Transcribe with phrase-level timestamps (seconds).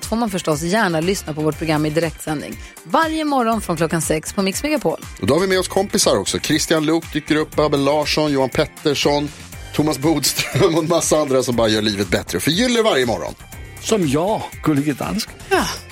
[0.00, 2.56] allt får man förstås gärna lyssna på vårt program i direktsändning.
[2.84, 5.00] Varje morgon från klockan sex på Mix Megapol.
[5.20, 6.38] Och då har vi med oss kompisar också.
[6.38, 9.28] Christian Luuk dyker upp, Abel Larsson, Johan Pettersson,
[9.74, 12.40] Thomas Bodström och en massa andra som bara gör livet bättre.
[12.40, 13.34] Förgyller varje morgon.
[13.80, 15.34] Som jag, Gullige Dansken.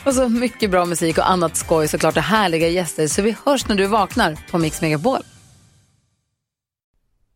[0.04, 3.06] Och så mycket bra musik och annat skoj såklart och härliga gäster.
[3.08, 5.22] Så vi hörs när du vaknar på Mix Megapol.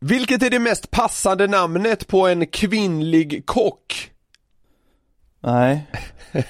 [0.01, 4.12] Vilket är det mest passande namnet på en kvinnlig kock?
[5.43, 5.87] Nej.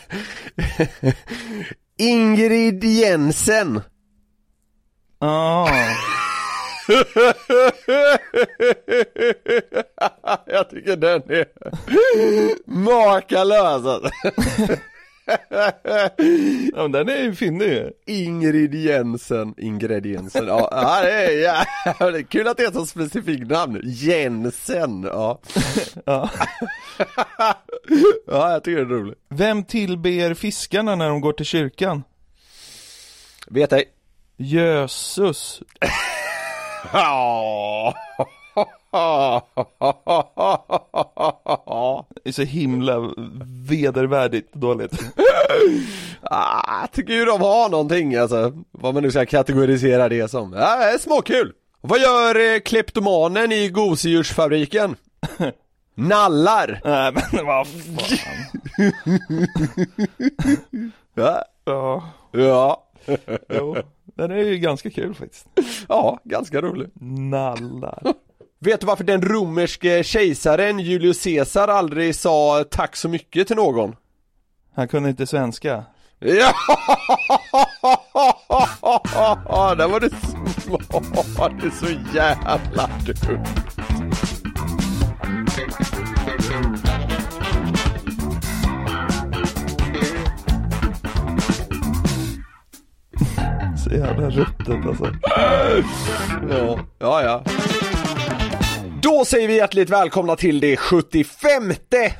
[1.98, 3.80] Ingrid Jensen.
[5.18, 5.68] Ah.
[10.46, 11.46] Jag tycker den är
[12.70, 14.10] makalös alltså.
[16.74, 17.90] Ja, men den är ju finnig ju.
[18.06, 21.30] Ingrid Jensen, Ingrediensen, ja, ja det är
[22.00, 25.40] jävligt kul att det är ett så specifikt namn, Jensen, ja.
[26.04, 26.30] Ja.
[28.26, 29.18] Ja, jag tycker det är roligt.
[29.28, 32.02] Vem tillber fiskarna när de går till kyrkan?
[33.48, 33.84] Vet ej.
[34.36, 35.60] Jösses.
[36.92, 37.94] Ja.
[42.22, 42.98] Det är så himla
[43.68, 44.92] vedervärdigt dåligt.
[46.24, 50.52] Ah, jag tycker ju de har någonting alltså, vad man nu ska kategorisera det som.
[50.52, 51.52] Ja, det är småkul.
[51.80, 54.96] Vad gör eh, kleptomanen i gosedjursfabriken?
[55.94, 56.80] Nallar!
[56.84, 58.36] Nej men vad fan.
[61.14, 62.84] Ja, Ja, ja.
[63.48, 63.76] jo.
[64.04, 65.46] Den är ju ganska kul faktiskt.
[65.88, 66.88] ja ganska rolig.
[67.30, 68.02] Nallar.
[68.64, 73.96] Vet du varför den romerske kejsaren Julius Caesar aldrig sa tack så mycket till någon?
[74.74, 75.84] Han kunde inte svenska.
[76.18, 76.52] Ja!
[79.76, 80.10] Där var du
[81.30, 83.46] smart, det är så jävla dumt.
[93.84, 95.14] Så jävla ruttet alltså.
[96.50, 97.44] Ja, ja, ja.
[99.02, 101.72] Då säger vi hjärtligt välkomna till det 75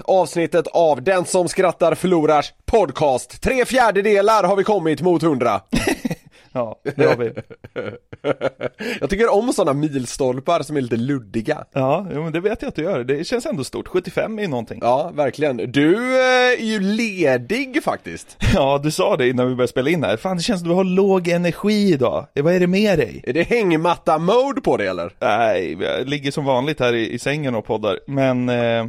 [0.05, 3.43] avsnittet av Den som skrattar förlorars podcast.
[3.43, 5.61] Tre fjärdedelar har vi kommit mot 100.
[6.53, 7.33] Ja, det har vi.
[9.01, 11.65] Jag tycker om sådana milstolpar som är lite luddiga.
[11.73, 13.05] Ja, jo, men det vet jag att du gör.
[13.05, 13.89] Det känns ändå stort.
[13.89, 14.79] 75 är någonting.
[14.83, 15.57] Ja, verkligen.
[15.57, 18.37] Du eh, är ju ledig faktiskt.
[18.55, 20.17] Ja, du sa det innan vi började spela in här.
[20.17, 22.27] Fan, det känns som du har låg energi idag.
[22.35, 23.21] Vad är det med dig?
[23.27, 25.13] Är det hängmatta-mode på det eller?
[25.21, 27.99] Nej, jag ligger som vanligt här i, i sängen och poddar.
[28.07, 28.87] Men eh,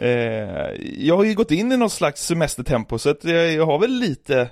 [0.00, 3.78] eh, jag har ju gått in i någon slags semestertempo så att jag, jag har
[3.78, 4.48] väl lite,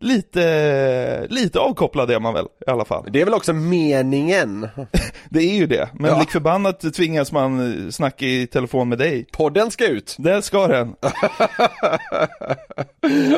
[0.00, 3.04] lite, lite avkopplad är man väl i alla fall.
[3.10, 4.68] Det är väl också meningen?
[5.30, 5.88] Det är ju det.
[5.94, 6.18] Men Ja.
[6.18, 9.26] lik förbannat tvingas man eh, snacka i telefon med dig.
[9.32, 10.16] Podden ska ut.
[10.18, 10.94] Där ska den.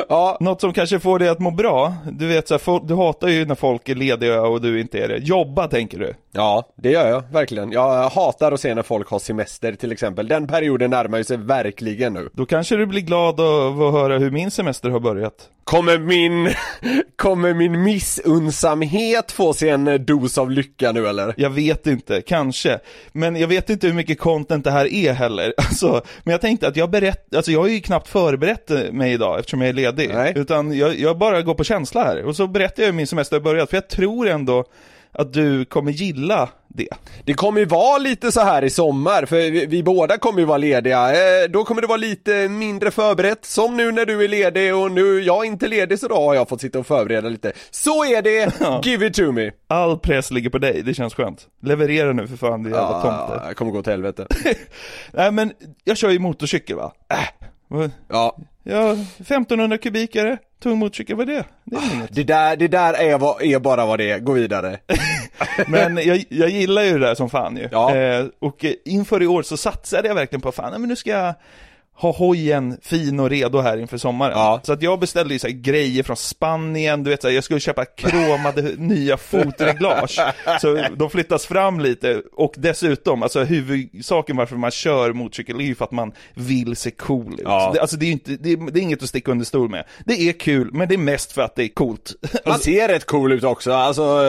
[0.09, 1.93] Ja, Något som kanske får dig att må bra.
[2.11, 5.07] Du vet så här, du hatar ju när folk är lediga och du inte är
[5.07, 5.17] det.
[5.17, 6.13] Jobba tänker du.
[6.31, 7.71] ja, det gör jag verkligen.
[7.71, 10.27] Jag hatar att se när folk har semester till exempel.
[10.27, 12.29] Den perioden närmar ju sig verkligen nu.
[12.33, 15.49] Då kanske du blir glad av att höra hur min semester har börjat.
[15.63, 16.44] Kommer min,
[17.15, 21.33] kommer min missunnsamhet få sig en dos av lycka nu eller?
[21.37, 22.79] Jag vet inte, kanske.
[23.11, 25.53] Men jag vet inte hur mycket content det här är heller.
[25.65, 29.39] Alltså, men jag tänkte att jag berätt, alltså jag har ju knappt förberett mig idag
[29.39, 30.11] eftersom jag är ledig.
[30.13, 30.33] Nej.
[30.35, 32.23] Utan jag, jag bara går på känsla här.
[32.23, 33.69] Och så berättar jag hur min semester har börjat.
[33.69, 34.65] För jag tror ändå
[35.17, 36.87] att du kommer gilla det.
[37.23, 40.45] Det kommer ju vara lite så här i sommar, för vi, vi båda kommer ju
[40.45, 41.11] vara lediga.
[41.11, 44.91] Eh, då kommer det vara lite mindre förberett, som nu när du är ledig och
[44.91, 47.53] nu jag är inte ledig så då har jag fått sitta och förbereda lite.
[47.71, 48.53] Så är det,
[48.85, 49.51] give it to me!
[49.67, 51.47] All press ligger på dig, det känns skönt.
[51.61, 53.45] Leverera nu för fan, din jävla tomte.
[53.47, 54.27] jag kommer gå till helvete.
[55.11, 55.51] Nej men,
[55.83, 56.93] jag kör ju motorcykel va?
[57.09, 61.45] Äh, vad- Ja, ja, 1500 kubikare, tung motorcykel, vad är det?
[61.63, 62.15] Det är inget.
[62.15, 64.77] det där, det där är, vad, är bara vad det är, gå vidare.
[65.67, 67.69] Men jag, jag gillar ju det där som fan ju.
[67.71, 67.95] Ja.
[67.95, 71.33] Eh, och inför i år så satsade jag verkligen på, fan, men nu ska jag
[71.97, 74.33] ha hojen fin och redo här inför sommaren.
[74.35, 74.61] Ja.
[74.63, 77.59] Så att jag beställde ju så grejer från Spanien, du vet så här, jag skulle
[77.59, 80.19] köpa kromade nya fotreglage.
[80.61, 85.75] Så de flyttas fram lite och dessutom, alltså huvudsaken varför man kör motorcykel är ju
[85.75, 87.39] för att man vill se cool ut.
[87.43, 87.71] Ja.
[87.73, 89.83] Det, alltså det är inte, det är, det är inget att sticka under stol med.
[90.05, 92.13] Det är kul, men det är mest för att det är coolt.
[92.45, 94.23] Man ser rätt cool ut också, alltså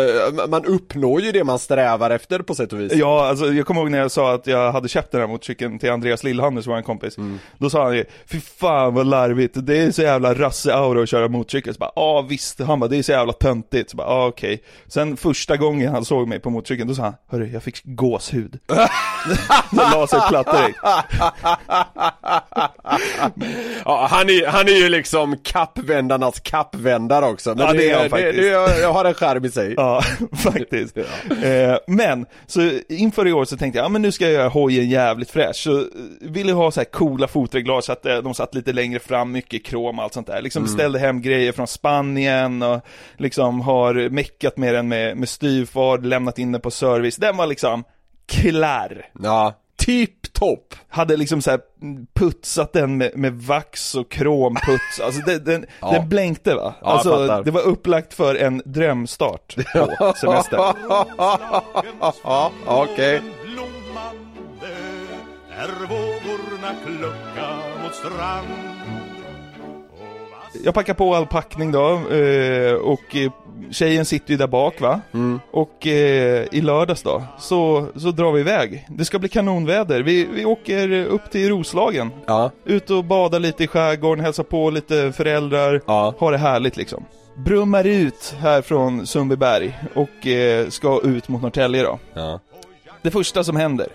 [0.48, 2.92] man uppnår ju det man strävar efter på sätt och vis.
[2.94, 5.78] Ja, alltså jag kommer ihåg när jag sa att jag hade köpt den här motorcykeln
[5.78, 7.16] till Andreas Lillhannes, som var en kompis.
[7.58, 11.29] Då sa han ju, fy fan vad larvigt, det är så jävla rasse-aura att köra
[11.29, 11.75] motorcykel.
[11.75, 13.91] Så bara, ja visst, han bara, det är så jävla töntigt.
[13.91, 14.62] Så bara, ja okej.
[14.87, 18.58] Sen första gången han såg mig på motorcykeln, då sa han, hörru, jag fick gåshud.
[19.70, 20.79] Då la sig platt direkt.
[23.85, 27.55] Ja, han, är, han är ju liksom kappvändarnas kappvändare också.
[27.55, 28.37] Men Ja, det är han det, faktiskt.
[28.37, 29.67] det, jag har en skärm i sig.
[29.76, 30.03] Ja,
[30.44, 30.97] faktiskt.
[30.97, 34.49] Eh, men, så inför i år så tänkte jag, ja men nu ska jag göra
[34.49, 35.56] hojen jävligt fräsch.
[35.56, 35.85] Så eh,
[36.20, 39.64] ville ha så här coola fotreglage så att eh, de satt lite längre fram, mycket
[39.64, 40.43] krom och allt sånt där.
[40.43, 42.81] Liksom beställde hem grejer från Spanien och
[43.16, 47.16] liksom har meckat med den med, med styvfart, lämnat in den på service.
[47.16, 47.84] Den var liksom
[48.28, 49.06] klar.
[49.22, 50.75] Ja, tipp topp.
[50.88, 51.60] Hade liksom så här
[52.14, 55.90] putsat den med, med vax och kromputs, alltså den, den, Ja.
[55.93, 56.75] den blänkte va?
[56.81, 59.56] Ja, alltså det var upplagt för en drömstart
[59.98, 60.56] på semester.
[62.25, 63.20] ja, okej.
[63.44, 64.76] blommande
[65.50, 67.35] Där vågorna klucka mot
[68.00, 68.46] strand
[70.64, 73.31] Jag packar på all packning då, eh, och eh,
[73.70, 75.00] tjejen sitter ju där bak va?
[75.50, 78.87] Och eh, i lördags då, så, så drar vi iväg.
[78.90, 80.02] Det ska bli kanonväder.
[80.02, 82.10] Vi, vi åker upp till Roslagen.
[82.26, 86.14] Ja, Ut och badar lite i skärgården, hälsar på lite föräldrar, Ja.
[86.19, 87.04] har det härligt liksom.
[87.37, 90.26] Brummar ut här från Sundbyberg och
[90.72, 91.98] ska ut mot Norrtälje då.
[92.14, 92.40] ja.
[93.02, 93.87] Det första som händer.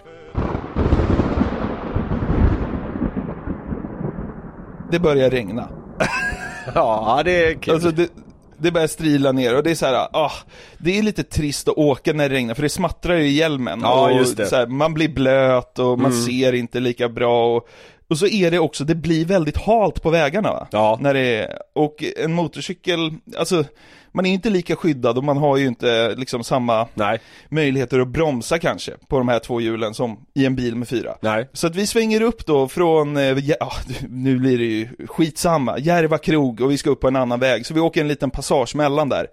[4.91, 5.69] Det börjar regna.
[6.75, 7.73] Ja, det är kul.
[7.73, 8.09] Alltså det,
[8.57, 10.31] det börjar strila ner och det är så här, ah,
[10.77, 13.79] det är lite trist att åka när det regnar för det smattrar ju i hjälmen.
[13.83, 14.45] Ja, och just det.
[14.45, 17.67] Så här, man blir blöt och man ser inte lika bra och,
[18.09, 20.67] och så är det också, det blir väldigt halt på vägarna va?
[20.71, 20.97] Ja.
[21.01, 23.63] När det är, och en motorcykel, alltså
[24.11, 27.19] man är inte lika skyddad och man har ju inte liksom samma Nej,
[27.49, 31.15] möjligheter att bromsa kanske på de här två hjulen som i en bil med fyra.
[31.21, 31.49] nej.
[31.53, 33.71] Så att vi svänger upp då från, eh, ja,
[34.09, 37.65] nu blir det ju skitsamma, Järva krog och vi ska upp på en annan väg.
[37.65, 39.27] Så vi åker en liten passage mellan där.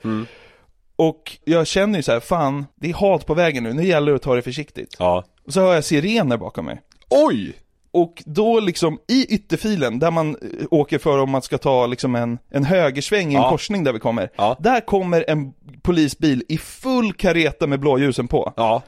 [0.96, 4.12] Och jag känner ju så här, fan, det är halt på vägen nu, nu gäller
[4.12, 4.96] det att ta det försiktigt.
[4.98, 5.24] Ja.
[5.46, 6.80] Och så hör jag sirener bakom mig.
[7.10, 7.52] Oj!
[7.90, 12.14] Och då liksom i ytterfilen, där man eh, åker för om man ska ta liksom
[12.14, 13.50] en, en högersväng i en Ja.
[13.50, 14.30] korsning där vi kommer.
[14.36, 14.56] Ja.
[14.60, 15.52] Där kommer en
[15.82, 18.52] polisbil i full kareta med blåljusen på.
[18.56, 18.82] Ja.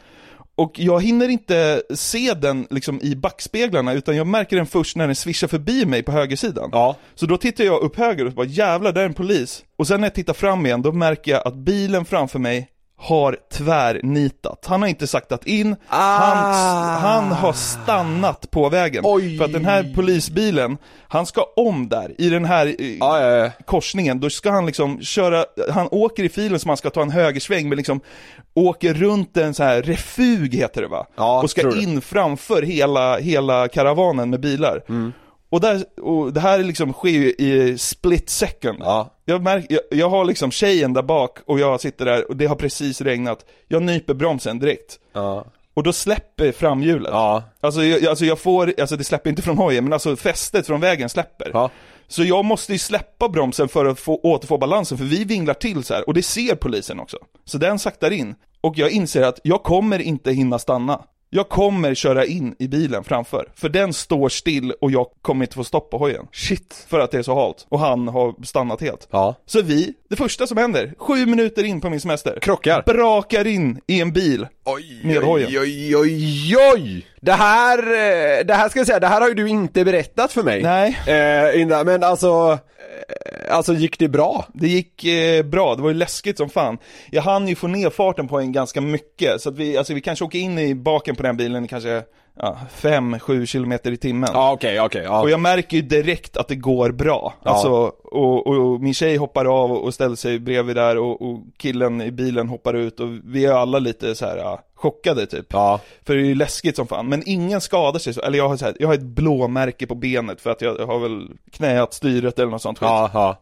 [0.55, 5.07] Och jag hinner inte se den liksom i backspeglarna utan jag märker den först när
[5.07, 6.69] den svischar förbi mig på högersidan.
[6.73, 6.97] Ja.
[7.15, 9.65] Så då tittar jag upp höger och bara jävlar, där är en polis.
[9.79, 12.69] Och sen när jag tittar fram igen, då märker jag att bilen framför mig
[13.01, 14.67] har tvärnitat.
[14.67, 16.55] Han har inte saktat in, han,
[17.03, 19.05] han har stannat på vägen.
[19.05, 19.09] Ah.
[19.09, 19.39] Oj.
[19.39, 23.51] För att den här polisbilen, han ska om där, i den här eh, Ja, ja,
[23.65, 27.11] korsningen, då ska han liksom köra, han åker i filen som han ska ta en
[27.11, 28.01] högersväng men liksom
[28.55, 31.07] åker runt en så här refug heter det va?
[31.17, 34.83] Ja, och ska in framför hela, hela karavanen med bilar.
[34.89, 35.13] Mm.
[35.51, 38.79] Och, där, och det här liksom sker ju i split second.
[38.81, 39.15] Ja.
[39.25, 42.47] Jag, märk, jag, jag har liksom tjejen där bak och jag sitter där och det
[42.47, 43.45] har precis regnat.
[43.69, 44.99] Jag nyper bromsen direkt.
[45.13, 45.47] Ja.
[45.75, 47.11] Och då släpper framhjulet.
[47.13, 47.43] Ja.
[47.61, 50.81] Alltså, jag, alltså jag får, alltså det släpper inte från hojen men alltså fästet från
[50.81, 51.51] vägen släpper.
[51.53, 51.71] Ja.
[52.09, 55.85] Så jag måste ju släppa bromsen för att få, återfå balansen, för vi vinglar till
[55.85, 57.19] så här och det ser polisen också.
[57.45, 58.35] Så den saktar in.
[58.61, 61.05] Och jag inser att jag kommer inte hinna stanna.
[61.33, 65.55] Jag kommer köra in i bilen framför, för den står still och jag kommer inte
[65.55, 66.27] få stopp på hojen.
[66.33, 66.87] Shit.
[66.89, 69.09] För att det är så halt, och han har stannat helt.
[69.11, 69.35] Ja.
[69.47, 72.83] Så vi, det första som händer, sju minuter in på min semester, Krockar.
[72.87, 74.47] brakar in i en bil.
[74.65, 75.49] Oj, Med hojen.
[75.49, 77.07] oj, oj, oj, oj!
[77.21, 80.33] Det här, eh, det här ska jag säga, det här har ju du inte berättat
[80.33, 80.63] för mig.
[80.63, 80.99] Nej.
[81.07, 82.59] Eh, innan, men alltså,
[83.11, 84.47] Eh, alltså gick det bra?
[84.55, 86.79] Det gick eh, bra, det var ju läskigt som fan.
[87.11, 90.01] Jag hann ju få ner farten på en ganska mycket, så att vi, alltså vi
[90.01, 92.03] kanske åker in i baken på den bilen kanske
[92.41, 94.31] kanske 5-7 kilometer i timmen.
[94.33, 95.03] Ja, okej, okej.
[95.05, 95.21] ja.
[95.23, 97.35] Och jag märker ju direkt att det går bra.
[97.45, 97.51] Ja.
[97.51, 97.71] Alltså,
[98.05, 102.01] och, och, och min tjej hoppar av och ställer sig bredvid där och, och killen
[102.03, 105.47] i bilen hoppar ut och vi är alla lite så här ja, chockade typ.
[105.53, 105.81] Ja.
[106.07, 108.57] För det är ju läskigt som fan, men ingen skadar sig, så, eller jag har,
[108.57, 112.39] så här, jag har ett blåmärke på benet för att jag har väl knäat styret
[112.39, 112.89] eller något sånt skit.
[112.89, 113.37] Ja, ja.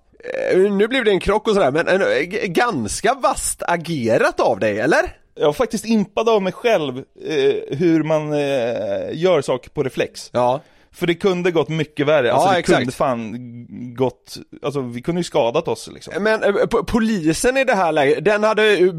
[0.53, 4.59] Eh, Nu blev det en krock och sådär, men eh, g- ganska vasst agerat av
[4.59, 5.17] dig, eller?
[5.39, 8.39] Jag var faktiskt impad av mig själv eh, hur man eh,
[9.13, 10.31] gör saker på reflex.
[10.33, 10.61] Ja.
[10.93, 12.79] För det kunde gått mycket värre, alltså Ja, det exakt.
[12.79, 13.37] kunde fan
[13.95, 16.23] gått, alltså vi kunde ju skadat oss liksom.
[16.23, 18.93] Men eh, po- polisen i det här läget, den hade ju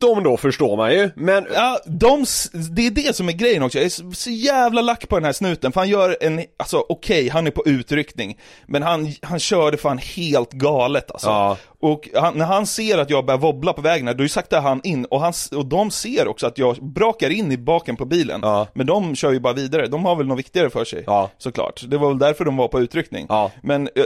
[0.00, 1.10] bråttom då förstår man ju.
[1.16, 2.24] Men Ja, de,
[2.70, 5.32] det är det som är grejen också, jag är så, jävla lack på den här
[5.32, 9.76] snuten, för han gör en, alltså okej, han är på utryckning, men han, han körde
[9.76, 11.28] fan helt galet alltså.
[11.28, 11.56] Ja.
[11.80, 15.04] Och han, när han ser att jag börjar wobbla på vägen, då saktar han in,
[15.04, 18.40] och, han, och de ser också att jag brakar in i baken på bilen.
[18.42, 18.66] Ja.
[18.74, 21.30] Men de kör ju bara vidare, de har väl något viktigare för sig, Ja.
[21.38, 21.84] såklart.
[21.86, 23.26] Det var väl därför de var på utryckning.
[23.28, 23.50] Ja.
[23.62, 24.04] Men eh,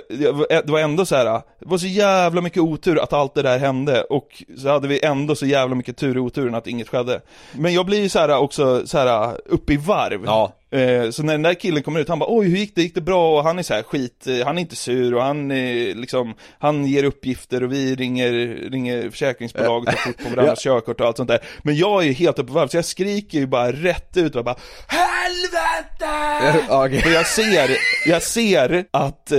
[0.64, 1.24] det var ändå så här.
[1.24, 5.04] det var så jävla mycket otur att allt det där hände, och så hade vi
[5.04, 7.20] ändå så jävla mycket tur i oturen att inget skedde.
[7.52, 10.22] Men jag blir ju så här också, så här uppe i varv.
[10.24, 10.52] Ja.
[10.72, 12.94] Eh, Så när den där killen kommer ut, han bara oj hur gick det, gick
[12.94, 13.38] det bra?
[13.38, 16.34] Och han är så här skit, eh, han är inte sur och han eh, liksom,
[16.58, 18.32] han ger uppgifter och vi ringer,
[18.70, 21.38] ringer försäkringsbolaget och tar kort på varandras körkort och allt sånt där.
[21.62, 24.36] Men jag är ju helt uppe på varv, så jag skriker ju bara rätt ut
[24.36, 24.56] och bara
[24.88, 26.62] HELVETE!
[26.68, 27.00] Ja, okej.
[27.00, 27.70] För jag ser,
[28.06, 29.38] jag ser att eh,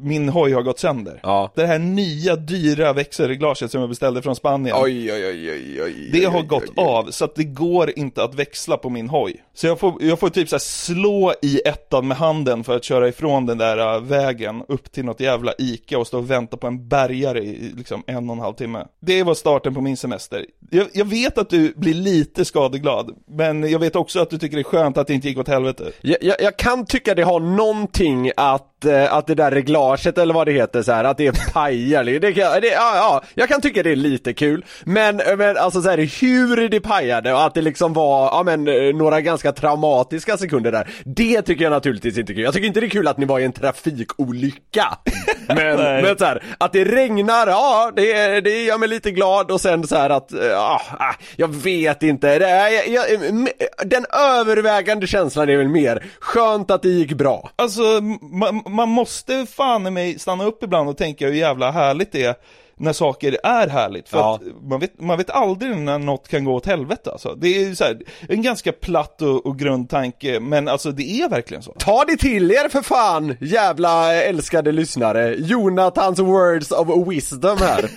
[0.00, 1.20] min hoj har gått sönder.
[1.22, 1.52] Ja.
[1.54, 4.76] Det här nya dyra växelreglaget som jag beställde från Spanien.
[4.80, 6.10] oj oj oj oj.
[6.12, 9.36] Det har gått av, så att det går inte att växla på min hoj.
[9.54, 12.84] Så jag får, jag får typ så här slå i ettan med handen för att
[12.84, 16.56] köra ifrån den där äh, vägen upp till något jävla Ica och stå och vänta
[16.56, 18.86] på en bärgare i liksom en och en halv timme.
[19.00, 20.46] Det var starten på min semester.
[20.70, 24.56] Jag, jag vet att du blir lite skadeglad, men jag vet också att du tycker
[24.56, 25.92] det är skönt att det inte gick åt helvete.
[26.00, 30.34] Jag, jag, jag kan tycka det har någonting att, eh, att det där reglaget eller
[30.34, 32.04] vad det heter så här, att det pajar.
[32.04, 34.64] Det kan, det, ja, ja, jag kan tycka det är lite kul.
[34.84, 38.68] Men, men alltså så här, hur det pajade och att det liksom var, ja men
[38.68, 40.88] eh, några ganska traumatiska sekunder där.
[41.04, 42.44] Det tycker jag naturligtvis inte är kul.
[42.44, 44.98] Jag tycker inte det är kul att ni var i en trafikolycka.
[45.48, 49.60] Men, men så här, att det regnar, ja det, det gör mig lite glad och
[49.60, 52.38] sen så här att, eh, ja, ah, jag vet inte.
[52.38, 53.20] Det, jag, jag,
[53.84, 57.50] den övervägande känslan är väl mer, skönt att det gick bra.
[57.56, 57.82] Alltså,
[58.32, 62.24] man, man måste fan i mig stanna upp ibland och tänka hur jävla härligt det
[62.24, 62.34] är
[62.82, 64.08] när saker är härligt.
[64.08, 64.34] För Ja.
[64.34, 67.34] att man vet, man vet aldrig när något kan gå åt helvete alltså.
[67.34, 67.98] Det är här,
[68.28, 71.72] en ganska platt och, och grund tanke, men alltså det är verkligen så.
[71.78, 75.34] Ta det till er för fan, jävla älskade lyssnare.
[75.38, 77.90] Jonathans words of wisdom här.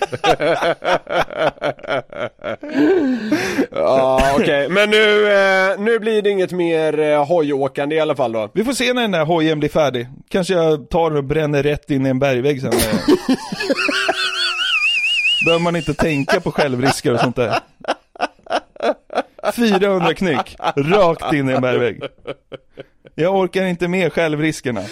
[3.70, 4.68] ja, okej.
[4.68, 8.50] Men nu, eh, nu blir det inget mer eh, hojåkande i alla fall då.
[8.54, 10.06] Vi får se när den här hojen blir färdig.
[10.30, 12.72] Kanske jag tar och bränner rätt in i en bergvägg sen.
[15.46, 17.58] Behöver man inte tänka på självrisker och sånt där.
[19.52, 22.02] 400 knyck, rakt in i en bergvägg.
[23.14, 24.82] Jag orkar inte med självriskerna.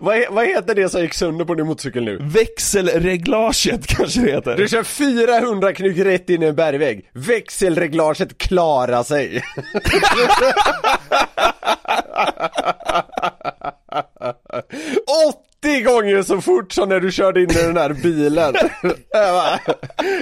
[0.00, 2.18] Vad, vad heter det som gick sönder på din motorcykel nu?
[2.20, 4.56] Växelreglaget kanske det heter.
[4.56, 7.10] Du kör 400 knyck rätt in i en bergvägg.
[7.12, 9.42] Växelreglaget klarar sig.
[15.62, 18.54] ”80 gånger så fort som när du körde in i den här bilen.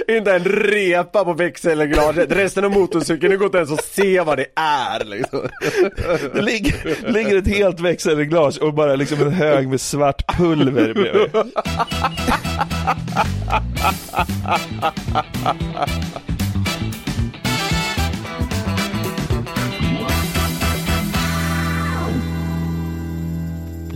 [0.17, 2.31] Inte en repa på växelreglaget.
[2.31, 5.39] Resten av motorcykeln, det går inte ens att se vad det är liksom.
[6.33, 6.73] Det ligger,
[7.05, 11.53] det ligger ett helt växelreglage och bara liksom en hög med svart pulver bredvid.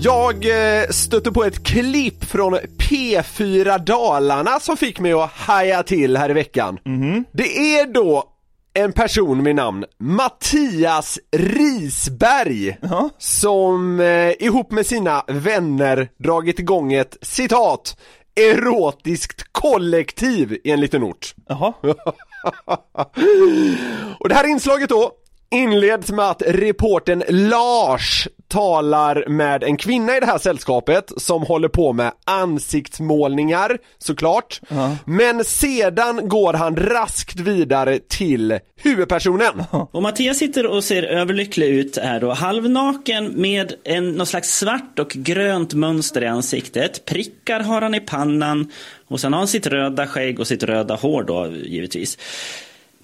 [0.04, 6.18] Jag eh, stötte på ett klipp från P4 Dalarna som fick mig att haja till
[6.18, 6.80] här i veckan.
[7.32, 8.24] Det är då
[8.74, 13.10] en person med namn Mattias Risberg Ja.
[13.18, 17.98] som eh, ihop med sina vänner dragit igång ett citat
[18.36, 21.36] erotiskt kollektiv i en liten ort.
[21.48, 21.74] Jaha.
[24.20, 25.12] Och det här inslaget då
[25.54, 31.68] inleds med att reporten Lars talar med en kvinna i det här sällskapet som håller
[31.68, 34.62] på med ansiktsmålningar såklart.
[35.06, 39.64] Men sedan går han raskt vidare till huvudpersonen.
[39.92, 45.00] Och Mattias sitter och ser överlycklig ut här då, halvnaken med en, någon slags svart
[45.00, 47.06] och grönt mönster i ansiktet.
[47.06, 48.72] Prickar har han i pannan
[49.08, 52.18] och sen har han sitt röda skägg och sitt röda hår då givetvis.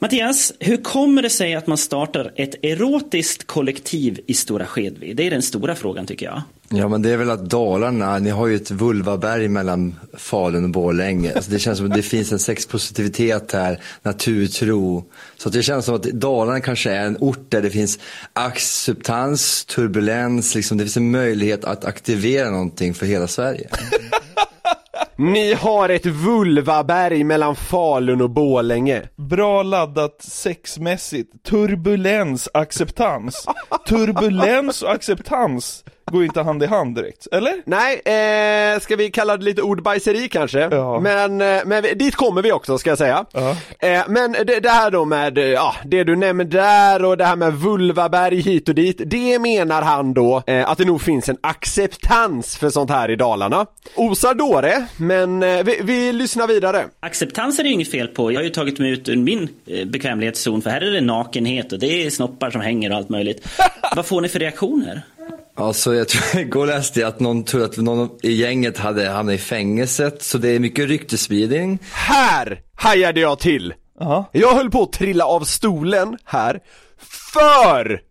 [0.02, 5.14] Mattias, hur kommer det sig att man startar ett erotiskt kollektiv i Stora Skedvi?
[5.14, 6.42] Det är den stora frågan tycker jag.
[6.70, 10.70] Ja men det är väl att Dalarna, ni har ju ett vulvaberg mellan Falun och
[10.70, 11.34] Borlänge.
[11.36, 15.04] Alltså det känns som att det finns en sexpositivitet här, naturtro.
[15.38, 18.00] Så att det känns som att Dalarna kanske är en ort där det finns
[18.34, 23.70] acceptans, turbulens, liksom det finns en möjlighet att aktivera någonting för hela Sverige.
[25.22, 29.04] Ni har ett vulvaberg mellan Falun och Borlänge.
[29.16, 33.46] Bra laddat sexmässigt, turbulens, acceptans.
[33.88, 37.54] Turbulens och acceptans går ju inte hand i hand direkt, eller?
[37.66, 38.02] Nej,
[38.74, 40.60] eh, ska vi kalla det lite ordbajseri kanske?
[40.60, 41.00] Ja.
[41.00, 43.26] Men, eh, men dit kommer vi också ska jag säga.
[43.34, 43.56] Ja.
[43.80, 47.26] Eh, men det, det här då med, eh, ja, det du nämner där och det
[47.26, 49.02] här med vulvaberg hit och dit.
[49.06, 53.16] Det menar han då eh, att det nog finns en acceptans för sånt här i
[53.16, 53.66] Dalarna.
[53.96, 56.86] Osar dåre, men eh, vi, vi lyssnar vidare.
[57.00, 58.32] Acceptans är det ju inget fel på.
[58.32, 61.72] Jag har ju tagit mig ut ur min eh, bekvämlighetszon för här är det nakenhet
[61.74, 63.48] och det är snoppar som hänger och allt möjligt.
[63.96, 65.02] Vad får ni för reaktioner?
[65.60, 69.36] Alltså jag tror, igår läste jag att någon trodde att någon i gänget hade hamnat
[69.36, 71.80] i fängelset, så det är mycket ryktesspridning.
[71.92, 73.74] Här hajade jag till!
[74.00, 74.30] Ja.
[74.32, 76.60] Jag höll på att trilla av stolen här,
[77.34, 78.02] för!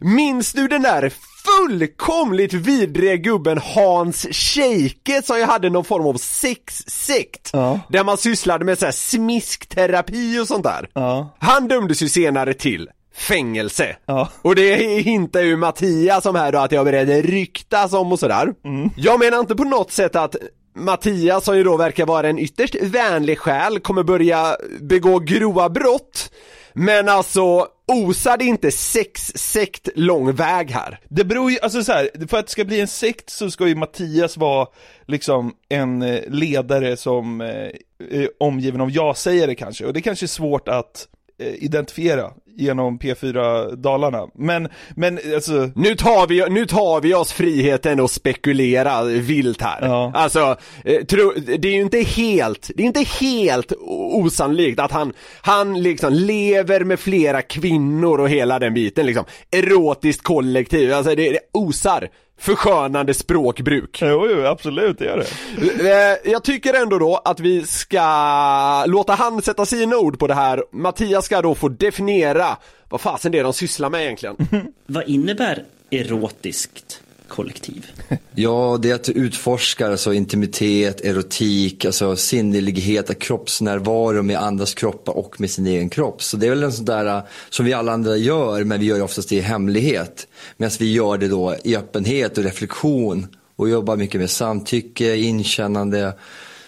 [0.00, 1.12] Minns du den där
[1.44, 7.50] fullkomligt vidriga gubben Hans Scheike som jag hade någon form av sexsekt?
[7.52, 7.80] Ja.
[7.88, 10.88] Där man sysslade med så här smiskterapi och sånt där.
[10.94, 11.36] Ja.
[11.38, 13.96] Han dömdes ju senare till fängelse.
[14.06, 14.28] Ja.
[14.42, 18.54] Och det hintar ju Mattias som här då att jag började ryktas om och sådär.
[18.96, 20.36] Jag menar inte på något sätt att
[20.74, 26.30] Mattias som ju då verkar vara en ytterst vänlig själ kommer börja begå grova brott.
[26.74, 31.00] Men alltså, osar det inte sexsekt lång väg här?
[31.08, 33.68] Det beror ju, alltså så här, för att det ska bli en sekt så ska
[33.68, 34.66] ju Mattias vara
[35.06, 37.70] liksom en eh, ledare som eh,
[38.10, 43.76] är omgiven av ja-sägare kanske, och det kanske är svårt att eh, identifiera genom P4
[43.76, 44.26] Dalarna.
[44.34, 49.78] Men, men alltså, Nu tar vi, nu tar vi oss friheten att spekulera vilt här.
[49.82, 50.12] Ja.
[50.14, 55.12] Alltså, eh, tro, det är ju inte helt, det är inte helt osannolikt att han,
[55.42, 59.24] han liksom lever med flera kvinnor och hela den biten liksom.
[59.50, 62.08] Erotiskt kollektiv, alltså det, det osar
[62.40, 63.98] förskönande språkbruk.
[64.02, 65.90] jo, jo absolut, det gör det.
[66.22, 70.34] Eh, Jag tycker ändå då att vi ska låta han sätta sina ord på det
[70.34, 70.62] här.
[70.72, 72.41] Mattias ska då få definiera
[72.88, 74.36] vad fasen det är de sysslar med egentligen.
[74.86, 77.86] Vad innebär erotiskt kollektiv?
[78.34, 85.12] Ja, det är att du utforskar alltså intimitet, erotik, alltså sinnlighet, kroppsnärvaro med andras kroppar
[85.12, 86.22] och med sin egen kropp.
[86.22, 88.86] Så det är väl en sån där äh, som vi alla andra gör, men vi
[88.86, 90.26] gör det oftast i hemlighet.
[90.56, 96.12] Medan vi gör det då i öppenhet och reflektion och jobbar mycket med samtycke, inkännande.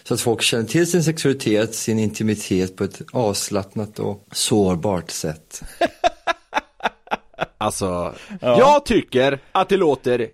[0.09, 5.63] Så att folk känner till sin sexualitet, sin intimitet på ett avslappnat och sårbart sätt.
[7.59, 10.29] Alltså, jag tycker att det låter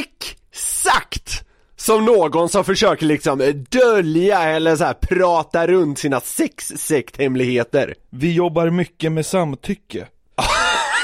[0.00, 1.44] exakt
[1.76, 7.94] som någon som försöker liksom dölja eller så här prata runt sina sexsekthemligheter.
[8.10, 10.06] Vi jobbar mycket med samtycke.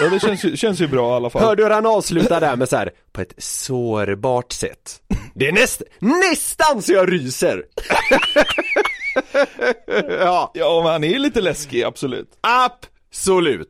[0.01, 1.43] Ja, det känns ju, känns ju bra i alla fall.
[1.43, 5.01] Hörde du hur han avslutar där med så här på ett sårbart sätt?
[5.35, 7.65] Det är näst, nästan så jag ryser!
[10.09, 12.29] ja, Ja, men han är lite läskig, absolut.
[12.41, 12.91] Absolut,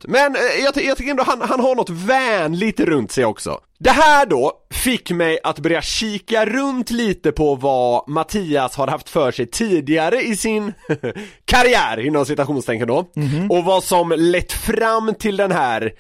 [0.09, 3.61] men eh, jag, jag tycker ändå han, han har något vänligt runt sig också.
[3.79, 9.09] Det här då fick mig att börja kika runt lite på vad Mattias har haft
[9.09, 10.73] för sig tidigare i sin
[11.45, 13.11] karriär inom citationstecken då.
[13.51, 15.93] Och vad som lett fram till den här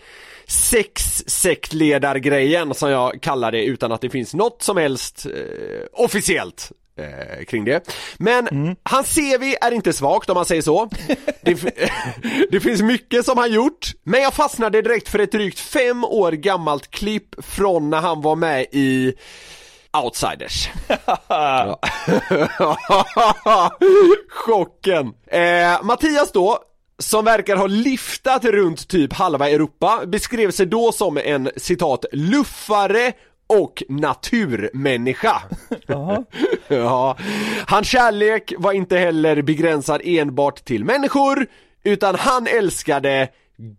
[0.46, 5.32] sexsektledargrejen som jag kallar det utan att det finns något som helst eh,
[5.92, 7.94] officiellt eh, kring det.
[8.18, 10.88] Men hans CV är inte svagt om man säger så.
[11.42, 11.54] Det,
[12.50, 16.32] det finns mycket som han gjort, men jag fastnade direkt för ett drygt fem år
[16.32, 19.14] gammalt klipp från när han var med i
[19.92, 20.68] Outsiders.
[24.28, 25.12] Chocken!
[25.26, 26.58] Eh, Mattias då,
[26.98, 33.12] som verkar ha liftat runt typ halva Europa, beskrev sig då som en citat luffare
[33.50, 35.42] och naturmänniska.
[36.68, 37.16] ja.
[37.66, 41.46] Hans kärlek var inte heller begränsad enbart till människor,
[41.84, 43.28] utan han älskade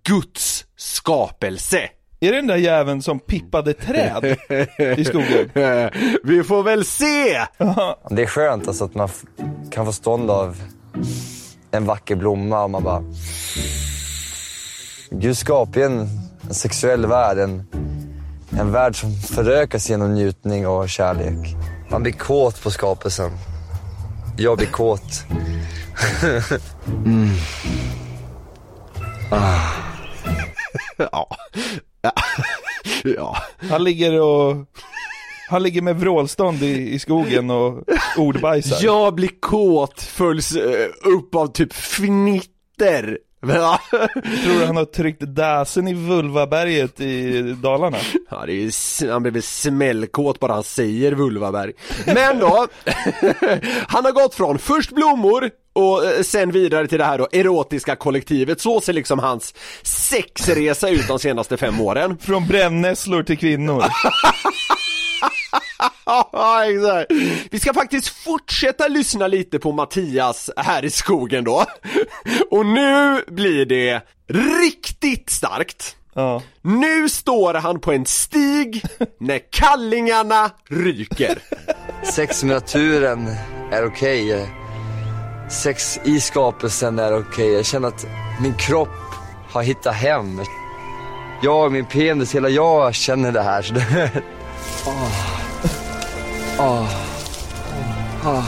[0.04, 1.90] Guds skapelse.
[2.20, 4.38] Är det den där jäveln som pippade träd
[4.98, 5.50] i skogen?
[6.24, 7.46] Vi får väl se!
[8.10, 9.10] Det är skönt alltså att man
[9.72, 10.58] kan få stånd av
[11.72, 13.04] en vacker blomma och man bara...
[15.12, 16.08] Gud skapar ju en,
[16.48, 17.68] en sexuell värld, en,
[18.60, 21.56] en värld som förökas genom njutning och kärlek.
[21.92, 23.32] Man blir kåt på skapelsen.
[24.38, 25.26] Jag blir kåt.
[30.98, 31.28] Ja.
[32.02, 32.16] Ja.
[33.04, 33.38] ja.
[33.70, 34.56] Han ligger och...
[35.50, 37.84] Han ligger med vrålstånd i, i skogen och
[38.18, 38.78] ordbajsar.
[38.82, 43.18] Jag blir kåt följs eh, upp av typ fnitter.
[43.42, 47.98] Tror du han har tryckt dasen i Vulvaberget i Dalarna?
[48.30, 51.74] Ja, det är, ju han blir väl smällkåt bara han säger Vulvaberg.
[52.06, 52.68] Men då,
[53.88, 57.96] han har gått från först blommor och eh, sen vidare till det här då erotiska
[57.96, 58.62] kollektivet.
[58.62, 62.18] Så ser liksom hans sexresa ut de senaste fem åren.
[62.18, 63.84] Från brännässlor till kvinnor.
[66.06, 67.12] Ja, exakt.
[67.52, 71.66] Vi ska faktiskt fortsätta lyssna lite på Mattias här i skogen då.
[72.52, 75.96] Och nu blir det riktigt starkt.
[76.14, 76.42] Ja.
[76.62, 78.84] Nu står han på en stig
[79.20, 81.38] när kallingarna ryker.
[82.04, 83.28] Sex med naturen
[83.72, 84.50] är okej.
[85.50, 87.54] Sex i skapelsen är okej.
[87.54, 88.06] Jag känner att
[88.42, 88.90] min kropp
[89.50, 90.42] har hittat hem.
[91.44, 93.62] Jag, min penis, hela jag känner det här.
[93.62, 94.12] Så det...
[94.86, 95.12] Åh.
[96.60, 96.90] Åh.
[98.26, 98.46] Åh.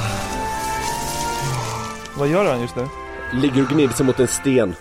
[2.17, 2.87] Vad gör han just nu?
[3.33, 4.75] Ligger och gnider sig mot en sten.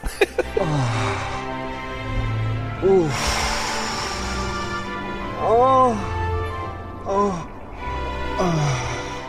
[2.83, 3.11] Oh.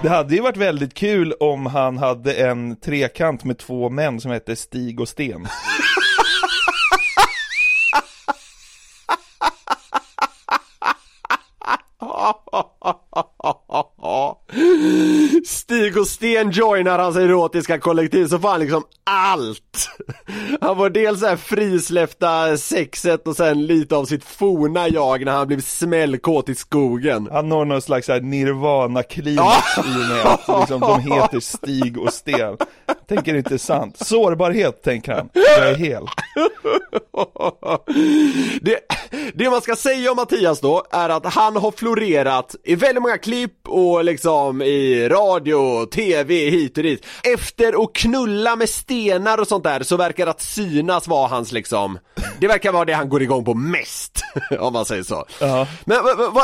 [0.01, 4.31] Det hade ju varit väldigt kul om han hade en trekant med två män som
[4.31, 5.47] hette Stig och Sten.
[15.93, 19.89] Stig Sten joinar hans erotiska kollektiv så får han liksom allt!
[20.61, 25.31] Han får dels det här frisläppta sexet och sen lite av sitt forna jag när
[25.31, 27.29] han blev smällkåt i skogen.
[27.31, 31.97] Han når någon slags så här nirvana-klimax i och med att liksom, de heter Stig
[31.97, 32.57] och Sten.
[33.07, 33.97] Tänker inte sant.
[33.97, 35.29] Sårbarhet, tänker han.
[35.33, 36.07] Jag är hel.
[38.61, 38.79] det,
[39.33, 43.17] det man ska säga om Mattias då är att han har florerat i väldigt många
[43.17, 47.05] klipp och liksom i radio, tv, hit och dit.
[47.23, 51.99] Efter att knulla med stenar och sånt där så verkar att synas vara hans liksom,
[52.39, 54.21] det verkar vara det han går igång på mest,
[54.59, 55.25] om man säger så.
[55.41, 55.67] Ja.
[55.85, 55.97] Men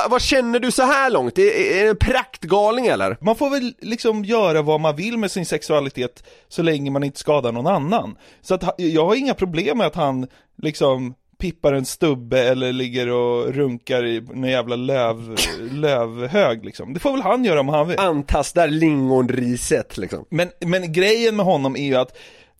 [0.09, 1.37] vad, känner du så här långt?
[1.37, 3.17] Är, är det en praktgalning eller?
[3.21, 7.19] Man får väl liksom göra vad man vill med sin sexualitet så länge man inte
[7.19, 8.17] skadar någon annan.
[8.41, 13.09] Så att jag har inga problem med att han liksom pippar en stubbe eller ligger
[13.09, 15.37] och runkar i en jävla löv,
[15.71, 16.93] lövhög liksom.
[16.93, 17.99] Det får väl han göra om han vill.
[17.99, 20.25] Antastar lingonriset liksom.
[20.29, 22.17] Men, men grejen med honom är ju att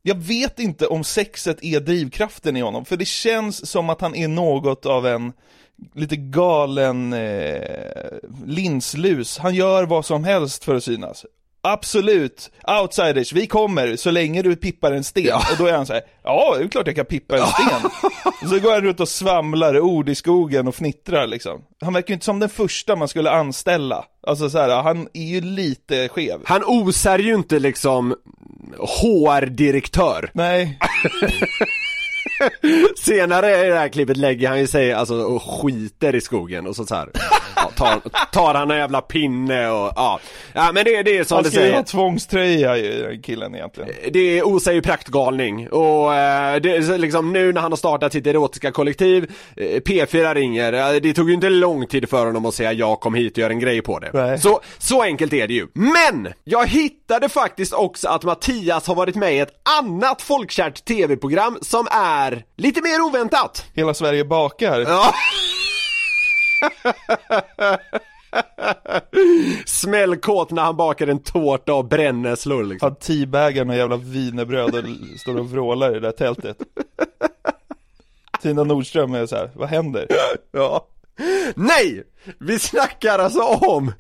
[0.10, 4.16] jag vet inte om sexet är drivkraften i honom, för det känns som att han
[4.16, 5.34] är något av en
[5.96, 7.62] lite galen eh,
[8.46, 9.38] linslus.
[9.38, 11.26] Han gör vad som helst för att synas.
[11.62, 15.36] Absolut, outsiders, vi kommer så länge du pippar en sten.
[15.36, 17.92] Och då är han så här: ja det är klart jag kan pippa en sten.
[18.44, 21.62] Och så går han runt och svamlar ord i skogen och fnittrar liksom.
[21.82, 24.06] Han verkar ju inte som den första man skulle anställa.
[24.28, 26.40] Alltså så här, han är ju lite skev.
[26.46, 28.16] Han osar ju inte liksom
[28.78, 30.30] HR-direktör.
[30.34, 30.80] Nej.
[32.98, 36.76] Senare i det här klippet lägger han ju sig alltså och skiter i skogen och
[36.76, 37.10] så, så här.
[37.76, 38.02] Tar,
[38.32, 40.20] tar han en jävla pinne och ja.
[40.54, 41.84] Ja men det, det är som Han det ska ju ha säger.
[41.84, 42.76] tvångströja
[43.24, 43.90] killen egentligen.
[44.14, 48.28] Det osar ju praktgalning och eh, det, är liksom nu när han har startat sitt
[48.28, 52.54] erotiska kollektiv, eh, P4 ringer, eh, det tog ju inte lång tid för honom att
[52.54, 54.10] säga jag kom hit och gör en grej på det.
[54.14, 54.40] Nej.
[54.40, 55.68] Så, så enkelt är det ju.
[55.74, 56.34] Men!
[56.44, 61.88] Jag hittade faktiskt också att Mattias har varit med i ett annat folkkärt tv-program som
[61.92, 63.66] är lite mer oväntat.
[63.74, 64.80] Hela Sverige bakar.
[64.80, 65.14] Ja.
[69.66, 72.86] Smällkåt när han bakar en tårta och brännässlor liksom.
[72.88, 74.84] Han teabagar någon jävla wienerbröd och
[75.20, 76.58] står och vrålar i det där tältet.
[78.42, 80.08] Tina Nordström är så här, vad händer?
[80.52, 80.86] Ja.
[81.56, 82.04] Nej!
[82.40, 83.94] Vi snackar alltså om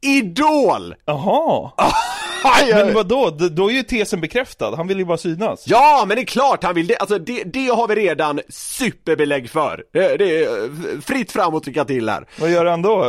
[0.00, 0.94] Idol!
[1.04, 1.70] Jaha!
[2.72, 5.64] Men vadå, då är ju tesen bekräftad, han vill ju bara synas.
[5.66, 9.50] Ja, men det är klart han vill det, alltså det, det har vi redan superbelägg
[9.50, 9.84] för.
[9.92, 12.26] Det, det är eh, fritt fram och trycka till här.
[12.40, 13.02] Vad gör han då?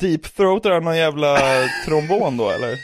[0.00, 1.38] Deep-throatar han någon jävla
[1.86, 2.78] trombon då eller?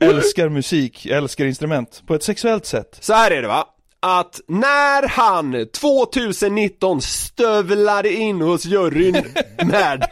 [0.04, 2.98] älskar musik, älskar instrument, på ett sexuellt sätt.
[3.00, 3.64] Så här är det va?
[4.00, 9.24] Att när han 2019 stövlade in hos juryn
[9.64, 10.06] med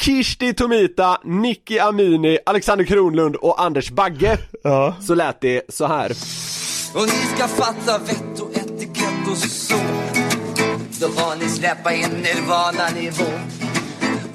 [0.00, 4.94] Kishti Tomita, Nicky Amini, Alexander Kronlund och Anders Bagge Ja.
[5.06, 6.10] så lät det så här.
[6.94, 9.74] Och ni ska fatta vett och etikett och så
[11.00, 13.24] Då får ni släppa in nirvana-nivå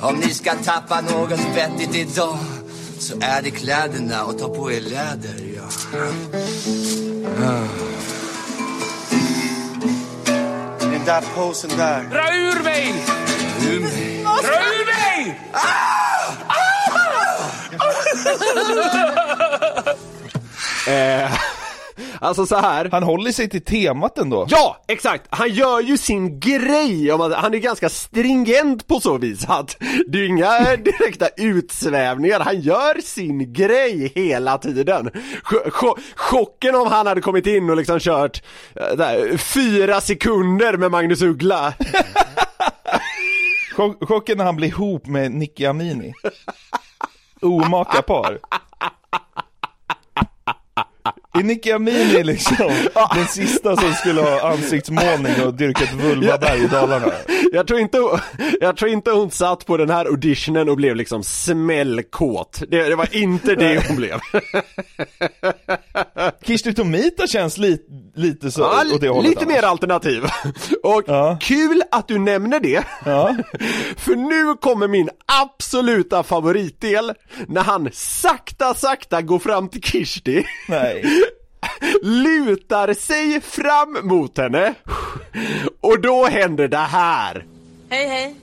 [0.02, 2.38] Om ni ska tappa något vettigt idag
[2.99, 5.95] Så är det kläderna och ta på er läder, ja
[7.39, 7.67] Den
[11.05, 12.03] där posen där.
[12.03, 12.93] Dra ur mig!
[13.67, 15.39] Ur mig Dra ur mig!
[20.88, 21.31] Eh,
[22.21, 22.89] Alltså så här.
[22.91, 24.45] Han håller sig till temat ändå.
[24.49, 25.23] Ja, exakt!
[25.29, 30.25] Han gör ju sin grej, han är ganska stringent på så vis att det är
[30.27, 35.09] inga direkta utsvävningar, han gör sin grej hela tiden.
[35.43, 38.43] Ch- ch- chocken om han hade kommit in och liksom kört
[38.75, 41.73] eh, där, fyra sekunder med Magnus Uggla.
[43.75, 46.13] Chock- Chocken när han blir ihop med Nicky Amini.
[47.41, 48.39] Omaka par.
[51.33, 52.71] Nicky Amini liksom
[53.15, 57.11] den sista som skulle ha ansiktsmålning och dyrka ett vulvaberg i Dalarna?
[57.51, 57.97] Jag tror, inte,
[58.59, 62.63] jag tror inte hon satt på den här auditionen och blev liksom smällkåt.
[62.67, 64.19] Det, det var inte det hon blev.
[66.45, 67.77] Kirsti Tomita känns li,
[68.19, 69.53] lite så Ja, åt det hållet lite annars.
[69.55, 70.23] mer alternativ.
[70.84, 71.03] Och
[71.41, 72.84] kul att du nämner det.
[73.97, 77.13] För nu kommer min absoluta favoritdel.
[77.47, 80.45] När han sakta, sakta går fram till Kirsti.
[80.67, 81.03] Nej.
[82.03, 84.73] Lutar sig fram mot henne.
[85.82, 87.45] Och då händer det här.
[87.89, 88.36] Hej, hej.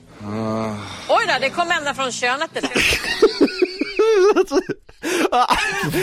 [1.08, 2.50] Oj då, det kom ända från könet.
[2.52, 2.60] Det.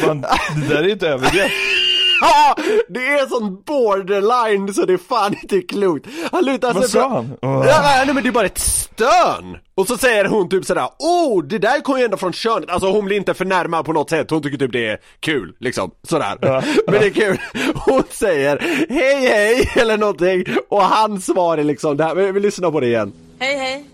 [0.02, 1.52] Fan, det där är ett övergrepp.
[2.24, 2.56] Ja,
[2.90, 6.08] det är sån borderline så det är fan inte klokt.
[6.32, 7.12] Han lutar Vad sig sa fram.
[7.12, 7.38] han?
[7.42, 7.68] Åh.
[7.68, 9.58] Ja, nej men det är bara ett stön.
[9.76, 12.70] Och så säger hon typ sådär, oh det där kommer ju ändå från könet.
[12.70, 15.92] Alltså hon blir inte förnärmad på något sätt, hon tycker typ det är kul liksom,
[16.08, 16.38] sådär.
[16.88, 17.38] Men det är kul.
[17.76, 18.60] Hon säger
[18.90, 22.80] hej hej eller någonting och hans svar är liksom det här, vi, vi lyssnar på
[22.80, 23.14] det igen.
[23.40, 23.86] Hej, hej.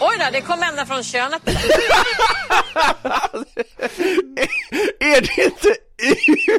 [0.00, 1.40] Oj då, det kom ända från könet.
[1.44, 1.52] Det.
[5.00, 5.74] Är det inte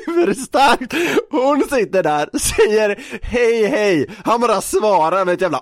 [0.07, 0.93] urstarkt?
[1.31, 5.61] Hon sitter där, säger hej hej, han bara svarar med ett jävla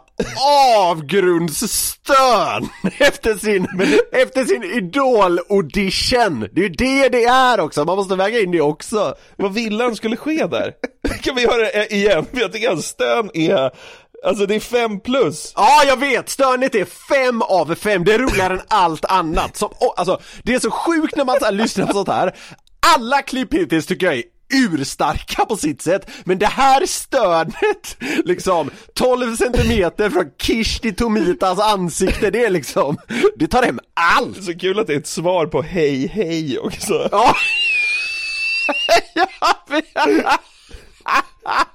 [0.78, 3.68] avgrundsstön efter sin,
[4.12, 6.48] efter sin idol-audition.
[6.52, 9.16] Det är ju det det är också, man måste väga in det också.
[9.36, 10.74] Vad ville han skulle ske där?
[11.22, 12.26] Kan vi göra det igen?
[12.32, 13.72] Jag tycker att stön är,
[14.26, 15.54] alltså det är fem plus.
[15.56, 16.30] Ja, jag vet!
[16.30, 19.58] Störnet är fem av fem, det är roligare än allt annat.
[19.58, 22.36] Som, oh, alltså, det är så sjukt när man så här, lyssnar på sånt här.
[22.96, 28.72] Alla klipp hittills tycker jag är urstarka på sitt sätt, men det här stönet, liksom
[28.94, 32.98] 12 centimeter från Kirsti Tomitas ansikte, det är liksom,
[33.36, 34.44] det tar hem allt!
[34.44, 37.10] Så kul att det är ett svar på hej hej också.
[37.12, 37.36] Ja.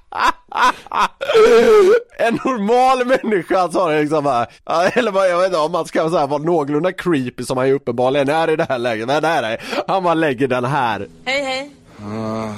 [2.19, 4.45] En normal människa sa det liksom bara,
[4.93, 7.67] eller vad, jag vet inte om man ska så här, vara någorlunda creepy som han
[7.67, 11.07] ju uppenbarligen är i det här läget, men nej nej, han bara lägger den här.
[11.25, 11.71] Hej, hej.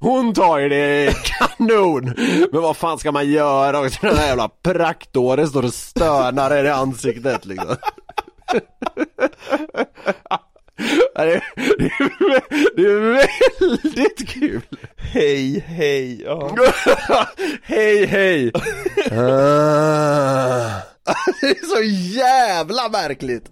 [0.00, 2.14] Hon tar ju det kanon!
[2.52, 3.98] Men vad fan ska man göra också?
[4.06, 7.76] Den där jävla praktåren står och stönar i det ansiktet liksom.
[11.14, 11.42] Ja, Det är,
[11.78, 13.14] det, är, det är
[13.82, 14.62] väldigt kul!
[14.96, 16.56] Hej hej, ja.
[17.62, 18.52] hej hej!
[19.12, 20.70] Ah.
[21.40, 21.82] Det är så
[22.18, 23.44] jävla märkligt!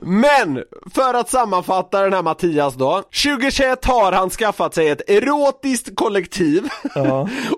[0.00, 5.96] Men, för att sammanfatta den här Mattias då 2021 har han skaffat sig ett erotiskt
[5.96, 6.68] kollektiv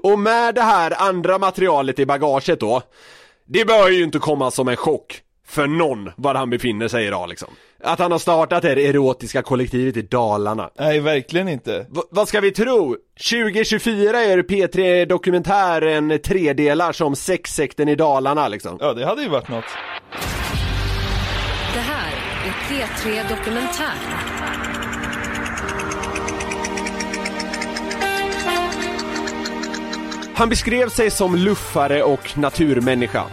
[0.03, 2.83] Och med det här andra materialet i bagaget då
[3.47, 7.29] Det bör ju inte komma som en chock för någon var han befinner sig idag
[7.29, 7.49] liksom
[7.83, 11.79] Att han har startat det här erotiska kollektivet i Dalarna Nej, verkligen inte.
[11.91, 12.97] V- vad ska vi tro?
[13.31, 19.49] 2024 är P3 Dokumentären tredelar som sexsekten i Dalarna liksom Ja, det hade ju varit
[19.49, 19.65] något.
[21.75, 22.13] Det här
[22.47, 23.95] är P3 Dokumentär.
[30.35, 33.25] Han beskrev sig som luffare och naturmänniska.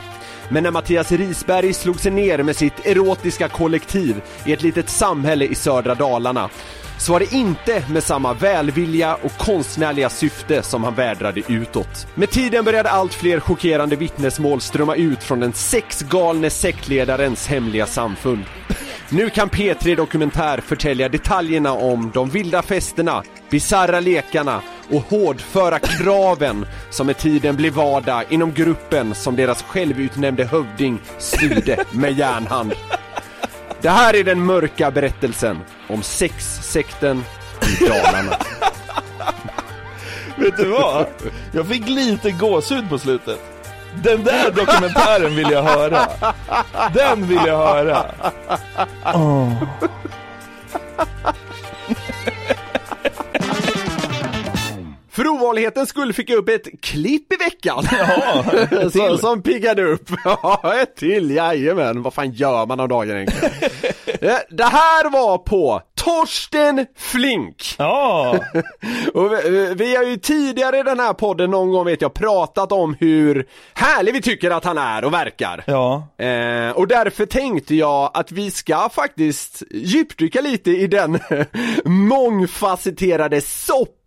[0.52, 5.46] Men när Mattias Risberg slog sig ner med sitt erotiska kollektiv i ett litet samhälle
[5.46, 6.50] i södra Dalarna
[7.00, 12.08] så var det inte med samma välvilja och konstnärliga syfte som han vädrade utåt.
[12.16, 18.44] Med tiden började allt fler chockerande vittnesmål strömma ut från den sexgalne sektledarens hemliga samfund.
[19.10, 24.62] Nu kan P3 Dokumentär förtälja detaljerna om de vilda festerna, bisarra lekarna
[24.92, 31.86] och hårdföra kraven som med tiden blev vardag inom gruppen som deras självutnämnde hövding styrde
[31.92, 32.74] med järnhand.
[33.82, 37.24] Det här är den mörka berättelsen om sexsekten
[37.62, 38.38] i Dalarna.
[40.36, 41.06] Vet du vad?
[41.52, 43.40] Jag fick lite gåshud på slutet.
[44.04, 46.08] Den där dokumentären vill jag höra.
[46.94, 48.06] Den vill jag höra.
[55.28, 55.42] Åh.
[55.42, 57.84] ovanlighetens skull fick jag upp ett klipp i veckan.
[57.92, 60.10] Ja, ett som, piggade upp.
[60.24, 62.02] Ja, ett till, jajamän.
[62.02, 63.52] Vad fan gör man om dagen egentligen?
[64.22, 67.76] Eh, Det här var på Torsten Flink.
[67.78, 68.36] Ja.
[69.14, 72.72] Och vi, vi har ju tidigare i den här podden någon gång vet jag pratat
[72.72, 75.64] om hur härlig vi tycker att han är och verkar.
[75.68, 76.08] Ja.
[76.18, 81.20] Eh, och därför tänkte jag att vi ska faktiskt djupdyka lite i den
[81.86, 83.42] mångfacetterade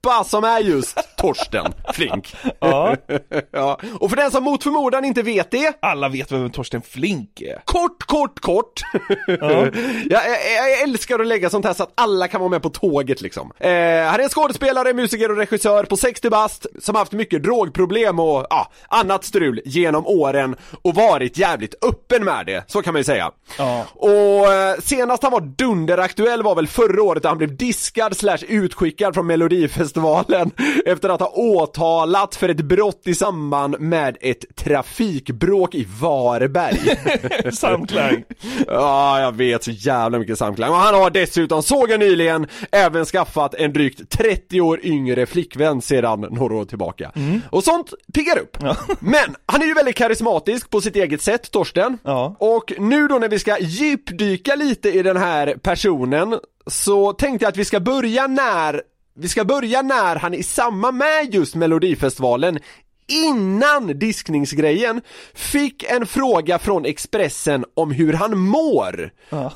[0.05, 2.37] soppa som är just Torsten Flink.
[2.61, 2.97] Ja.
[3.51, 3.81] ja.
[4.01, 7.63] Och för den som mot förmodan inte vet det Alla vet vem Torsten Flink är.
[7.65, 8.81] Kort, kort, kort.
[9.27, 9.77] jag,
[10.11, 10.23] jag,
[10.71, 13.53] jag älskar att lägga sånt här så att alla kan vara med på tåget liksom.
[13.59, 18.19] Eh, han är en skådespelare, musiker och regissör på 60 bast som haft mycket drogproblem
[18.19, 23.01] och ja, annat strul genom åren och varit jävligt öppen med det, så kan man
[23.01, 23.31] ju säga.
[23.59, 23.85] Ja.
[23.95, 28.39] Och eh, senast han var dunderaktuell var väl förra året där han blev diskad slash
[28.49, 30.51] utskickad från Melodifestivalen
[30.87, 37.53] efter att ha åtalat för ett brott i samband med ett trafikbråk i Varberg.
[37.53, 38.25] Samklang.
[38.67, 40.71] Ja, jag vet så jävla mycket samklang.
[40.71, 45.83] Och han har dessutom, såg jag nyligen, även skaffat en drygt 30 år yngre flickvän
[45.83, 47.13] sedan några år tillbaka.
[47.51, 48.57] Och sånt piggar upp.
[49.01, 51.99] Men han är ju väldigt karismatisk på sitt eget sätt, Torsten.
[52.03, 52.37] Ja.
[52.39, 57.51] Och nu då när vi ska djupdyka lite i den här personen så tänkte jag
[57.51, 58.83] att vi ska börja när
[59.17, 62.59] vi ska börja när han i samband med just Melodifestivalen
[63.07, 65.01] innan diskningsgrejen
[65.35, 69.11] fick en fråga från Expressen om hur han mår.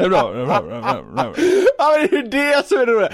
[1.77, 3.11] Ja men det är ju det som är det roliga.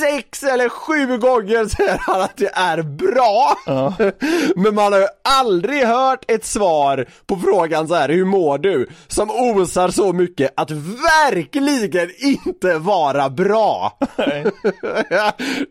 [0.00, 3.56] Sex eller sju gånger säger han att det är bra.
[4.56, 8.88] Men man har ju aldrig hört ett svar på frågan så här: hur mår du?
[9.08, 13.98] Som osar så mycket att verkligen inte vara bra.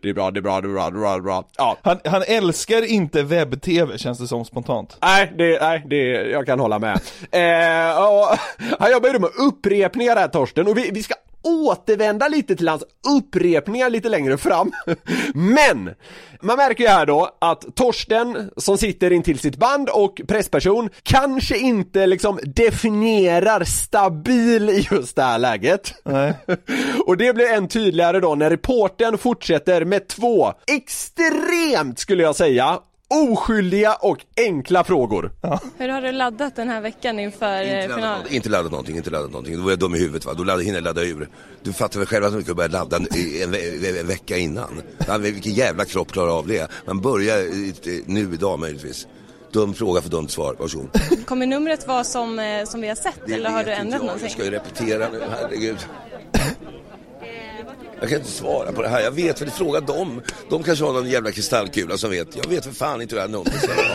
[0.02, 1.44] det är bra, det är bra, det är bra, det är bra, det är bra.
[1.56, 1.76] Ja.
[1.82, 4.96] Han, han älskar inte webb-tv känns det som spontant.
[5.00, 7.00] Nej, det, nej, det, jag kan hålla med.
[7.30, 8.36] Eh, och,
[8.78, 12.84] han jobbar ju med upprepningar här Torsten och vi, vi ska återvända lite till hans
[13.16, 14.72] upprepningar lite längre fram.
[15.34, 15.94] Men!
[16.42, 21.58] Man märker ju här då att Torsten som sitter intill sitt band och pressperson kanske
[21.58, 25.94] inte liksom definierar stabil i just det här läget.
[26.04, 26.34] Nej.
[27.06, 32.78] Och det blir än tydligare då när reporten fortsätter med två extremt, skulle jag säga,
[33.10, 35.32] oskyldiga och enkla frågor.
[35.78, 38.26] Hur har du laddat den här veckan inför eh, finalen?
[38.30, 39.56] Inte laddat någonting, inte laddat någonting.
[39.56, 40.34] Då var jag dum i huvudet va.
[40.34, 41.28] Då laddade, hinner jag ladda ur.
[41.62, 43.06] Du fattar väl själv att man kan börja ladda en,
[43.42, 44.82] en, en, en vecka innan.
[45.08, 46.70] Man, vilken jävla kropp klarar av det?
[46.86, 49.06] Man börjar eh, nu idag möjligtvis.
[49.52, 50.88] Dum fråga för dumt svar, varsågod.
[51.26, 54.30] Kommer numret vara som, eh, som vi har sett eller har du ändrat Jag någonting?
[54.30, 55.76] ska ju repetera nu, herregud.
[58.00, 60.22] Jag kan inte svara på det här, jag vet väl, fråga dem.
[60.48, 62.36] De kanske har någon jävla kristallkula som vet.
[62.36, 63.90] Jag vet för fan inte hur det här numret ska vara.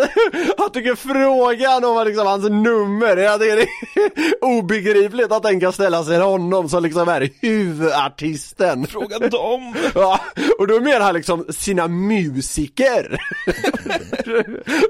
[0.58, 5.72] Han, tycker frågan om liksom hans nummer, jag tycker det är obegripligt att den kan
[5.72, 8.86] ställas till honom som liksom är huvudartisten.
[8.86, 9.74] Fråga dem!
[9.94, 10.20] Ja,
[10.58, 13.18] och då menar han liksom sina musiker.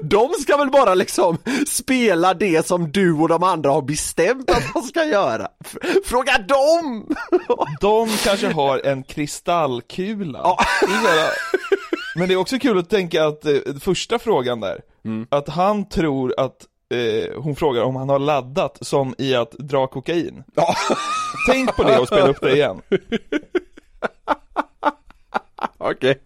[0.03, 4.63] De ska väl bara liksom spela det som du och de andra har bestämt att
[4.73, 5.47] de ska göra.
[6.05, 7.15] Fråga dem!
[7.81, 10.41] De kanske har en kristallkula.
[10.43, 11.29] Bara-
[12.15, 14.79] Men det är också kul att tänka att eh, första frågan där,
[15.29, 19.87] att han tror att eh, hon frågar om han har laddat som i att dra
[19.87, 20.43] kokain.
[21.47, 22.81] Tänk på det och spela upp det igen.
[25.77, 26.19] Okej.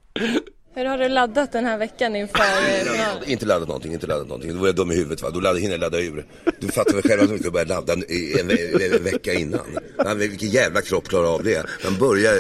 [0.77, 3.23] Hur har du laddat den här veckan inför eh, finalen?
[3.25, 4.53] Inte laddat någonting, inte laddat någonting.
[4.53, 5.29] Då var jag dum i huvudet va.
[5.29, 6.25] Då laddade, hinner jag ladda ur.
[6.59, 9.65] Du fattar väl själv att man kan börja ladda en, en, en, en vecka innan.
[10.03, 11.65] Man, vilken jävla kropp klarar av det?
[11.83, 12.33] Man börjar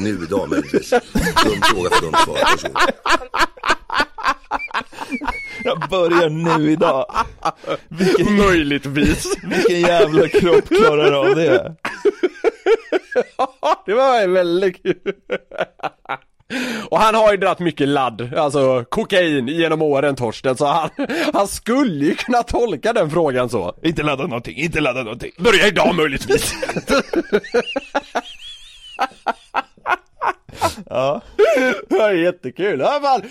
[0.00, 0.90] nu idag möjligtvis.
[0.90, 2.38] Dum fråga för dumt svar.
[5.64, 7.06] Jag börjar nu idag.
[7.88, 9.36] Vilken, Möjligtvis.
[9.44, 11.74] vilken jävla kropp klarar av det?
[13.86, 15.12] det var väldigt kul.
[16.90, 20.90] Och han har ju dratt mycket ladd, alltså kokain genom åren Torsten, så han,
[21.32, 23.74] han skulle ju kunna tolka den frågan så.
[23.82, 25.30] Inte ladda någonting, inte ladda någonting.
[25.38, 26.54] Börja idag möjligtvis.
[30.90, 31.20] Ja.
[31.88, 32.80] Ja, jättekul.
[32.80, 33.22] Ja, fan.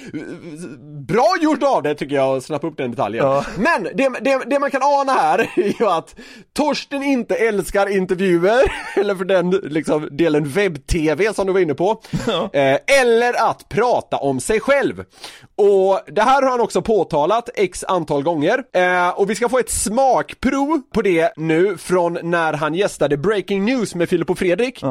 [1.08, 3.26] Bra gjort av det tycker jag att snappa upp den detaljen.
[3.58, 6.16] Men det, det, det man kan ana här är ju att
[6.54, 12.02] Torsten inte älskar intervjuer, eller för den liksom, delen webb-tv som du var inne på.
[12.54, 15.04] Eh, eller att prata om sig själv.
[15.56, 18.64] Och det här har han också påtalat x antal gånger.
[18.74, 23.66] Eh, och vi ska få ett smakprov på det nu från när han gästade Breaking
[23.66, 24.84] News med Filip och Fredrik.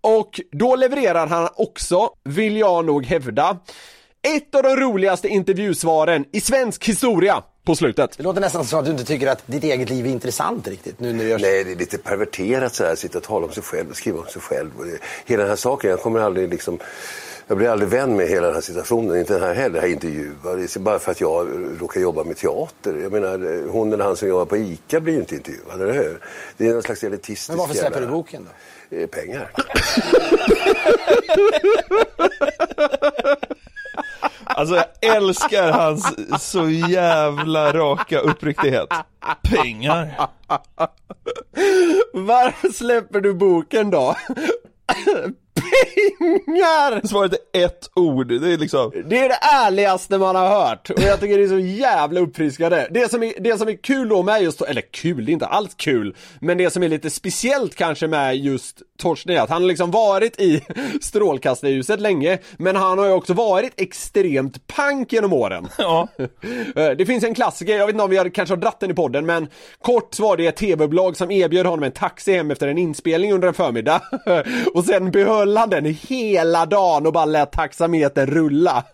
[0.00, 3.58] Och då levererar han också, vill jag nog hävda,
[4.22, 8.16] ett av de roligaste intervjusvaren i svensk historia på slutet.
[8.16, 11.00] Det låter nästan som att du inte tycker att ditt eget liv är intressant riktigt
[11.00, 13.52] nu när du gör Nej, det är lite perverterat så här, sitta och tala om
[13.52, 14.70] sig själv och skriva om sig själv.
[14.78, 16.78] Och det, hela den här saken, jag kommer aldrig liksom
[17.48, 20.56] jag blir aldrig vän med hela den här situationen, inte den här heller, här intervjuar.
[20.56, 21.48] Det är bara för att jag
[21.80, 22.96] råkar jobba med teater.
[23.02, 26.20] Jag menar, hon eller han som jobbar på ICA blir ju inte intervjuad, eller hur?
[26.56, 28.50] Det är någon slags elitistisk Men varför släpper du boken då?
[28.90, 29.50] Eh, Pengar.
[34.44, 36.14] Alltså jag älskar hans
[36.52, 38.88] så jävla raka uppriktighet.
[39.42, 40.28] Pengar.
[42.12, 44.16] Varför släpper du boken då?
[45.60, 47.06] Pengar!
[47.06, 51.02] Svaret är ett ord, det är liksom Det är det ärligaste man har hört och
[51.02, 52.86] jag tycker det är så jävla uppfriskande.
[52.90, 55.46] Det som är, det som är kul då med just, eller kul, det är inte
[55.46, 59.62] alls kul, men det som är lite speciellt kanske med just Torsten är att han
[59.62, 60.62] har liksom varit i
[61.00, 65.68] strålkastarljuset länge, men han har ju också varit extremt pank genom åren.
[65.78, 66.08] Ja.
[66.74, 68.94] Det finns en klassiker, jag vet inte om vi har, kanske har dratt den i
[68.94, 69.48] podden, men
[69.82, 73.48] kort var det ett tv-bolag som erbjöd honom en taxi hem efter en inspelning under
[73.48, 74.02] en förmiddag.
[74.74, 78.84] Och sen behöll han den hela dagen och bara lät taxametern rulla.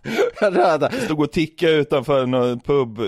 [1.05, 3.01] Stod och ticka utanför en pub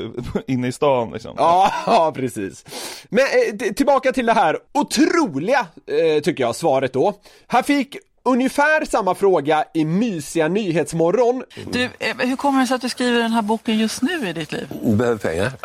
[0.47, 1.35] inne i stan liksom.
[1.39, 2.65] Ja, ja precis.
[3.09, 7.15] Men eh, tillbaka till det här otroliga, eh, tycker jag, svaret då.
[7.47, 11.43] Han fick ungefär samma fråga i mysiga Nyhetsmorgon.
[11.73, 14.33] Du, eh, hur kommer det sig att du skriver den här boken just nu i
[14.33, 14.69] ditt liv?
[14.83, 15.53] Behöver pengar.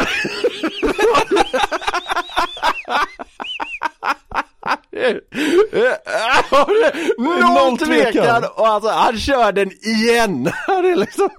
[7.18, 8.44] Noll tvekan!
[8.56, 10.52] Och alltså, han kör den igen!
[10.68, 11.30] Han är liksom...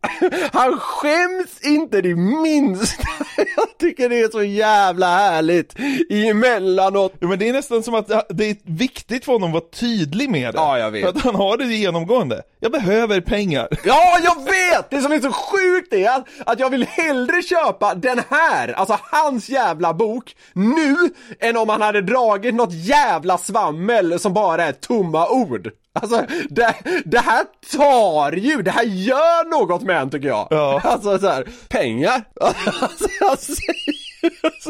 [0.52, 3.08] Han skäms inte det minsta!
[3.56, 5.74] Jag tycker det är så jävla härligt
[6.10, 7.14] emellanåt.
[7.20, 10.30] Ja, men det är nästan som att det är viktigt för honom att vara tydlig
[10.30, 10.58] med det.
[10.58, 11.02] Ja, jag vet.
[11.02, 12.42] För att han har det genomgående.
[12.60, 13.68] Jag behöver pengar.
[13.84, 14.90] Ja, jag vet!
[14.90, 18.98] Det som är så sjukt är att, att jag vill hellre köpa den här, alltså
[19.02, 20.96] hans jävla bok, nu,
[21.40, 25.70] än om han hade dragit något jävla svammel som bara är tomma ord.
[25.92, 26.74] Alltså, det,
[27.04, 27.44] det här
[27.76, 30.46] tar ju, det här gör något med en tycker jag.
[30.50, 30.80] Ja.
[30.84, 32.22] Alltså så här, pengar.
[33.30, 33.52] Alltså.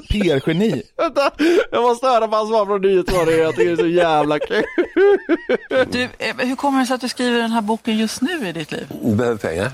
[0.09, 0.83] PR-geni.
[0.97, 1.31] Vänta,
[1.73, 4.65] jag måste höra vad han svarar från Nyhetsmorgon, jag tycker det är så jävla kul.
[5.91, 8.53] Du, eh, hur kommer det sig att du skriver den här boken just nu i
[8.53, 8.87] ditt liv?
[9.03, 9.73] Behöver pengar.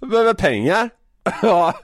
[0.10, 0.90] Behöver pengar.
[1.42, 1.74] Ja,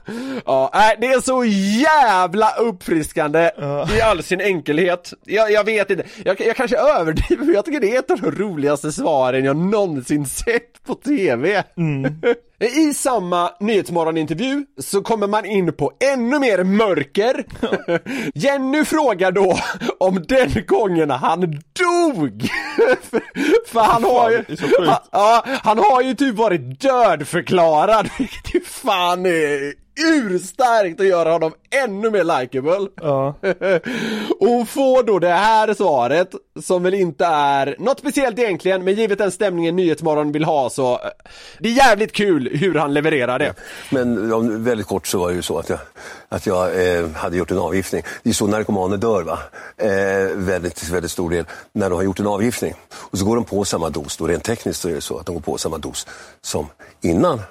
[0.45, 1.45] ja, nej, det är så
[1.81, 3.51] jävla uppfriskande
[3.97, 5.13] i all sin enkelhet.
[5.25, 8.21] Jag, jag vet inte, jag, jag kanske överdriver men jag tycker det är ett av
[8.21, 11.63] de roligaste svaren jag någonsin sett på TV.
[12.59, 17.45] I samma Nyhetsmorgon-intervju så kommer man in på ännu mer mörker.
[18.37, 19.59] Jenny frågar då
[19.99, 22.49] om den gången han dog.
[23.01, 23.21] för,
[23.71, 24.43] för han har ju,
[24.87, 31.31] han, ja, han har ju typ varit dödförklarad, vilket ju fan är urstarkt att göra
[31.31, 32.87] honom ännu mer likeable.
[33.01, 33.35] Ja.
[34.39, 36.31] Och hon får då det här svaret,
[36.63, 40.91] som väl inte är något speciellt egentligen, men givet den stämningen Nyhetsmorgon vill ha så,
[40.93, 40.99] eh,
[41.59, 43.53] det är jävligt kul hur han levererar det.
[43.89, 45.79] Men ja, väldigt kort så var det ju så att jag,
[46.29, 48.03] att jag eh, hade gjort en avgiftning.
[48.23, 49.39] Det är så narkomaner dör va?
[49.77, 52.73] Eh, väldigt, väldigt stor del när de har gjort en avgiftning.
[52.93, 55.25] Och så går de på samma dos, då rent tekniskt så är det så att
[55.25, 56.07] de går på samma dos
[56.41, 56.67] som
[57.01, 57.41] innan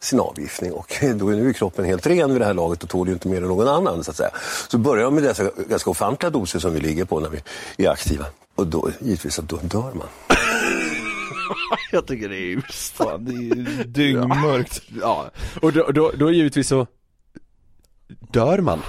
[0.00, 3.08] sin avgiftning och då är nu kroppen helt ren vid det här laget och tål
[3.08, 4.30] ju inte mer än någon annan så att säga.
[4.68, 7.90] Så börjar de med dessa ganska ofantliga doser som vi ligger på när vi är
[7.90, 10.08] aktiva och då givetvis att då dör man.
[11.92, 14.82] Jag tycker det är Fan, det är dyngmörkt.
[15.00, 15.30] Ja,
[15.62, 16.86] och då, då, då givetvis så
[18.08, 18.82] dör man.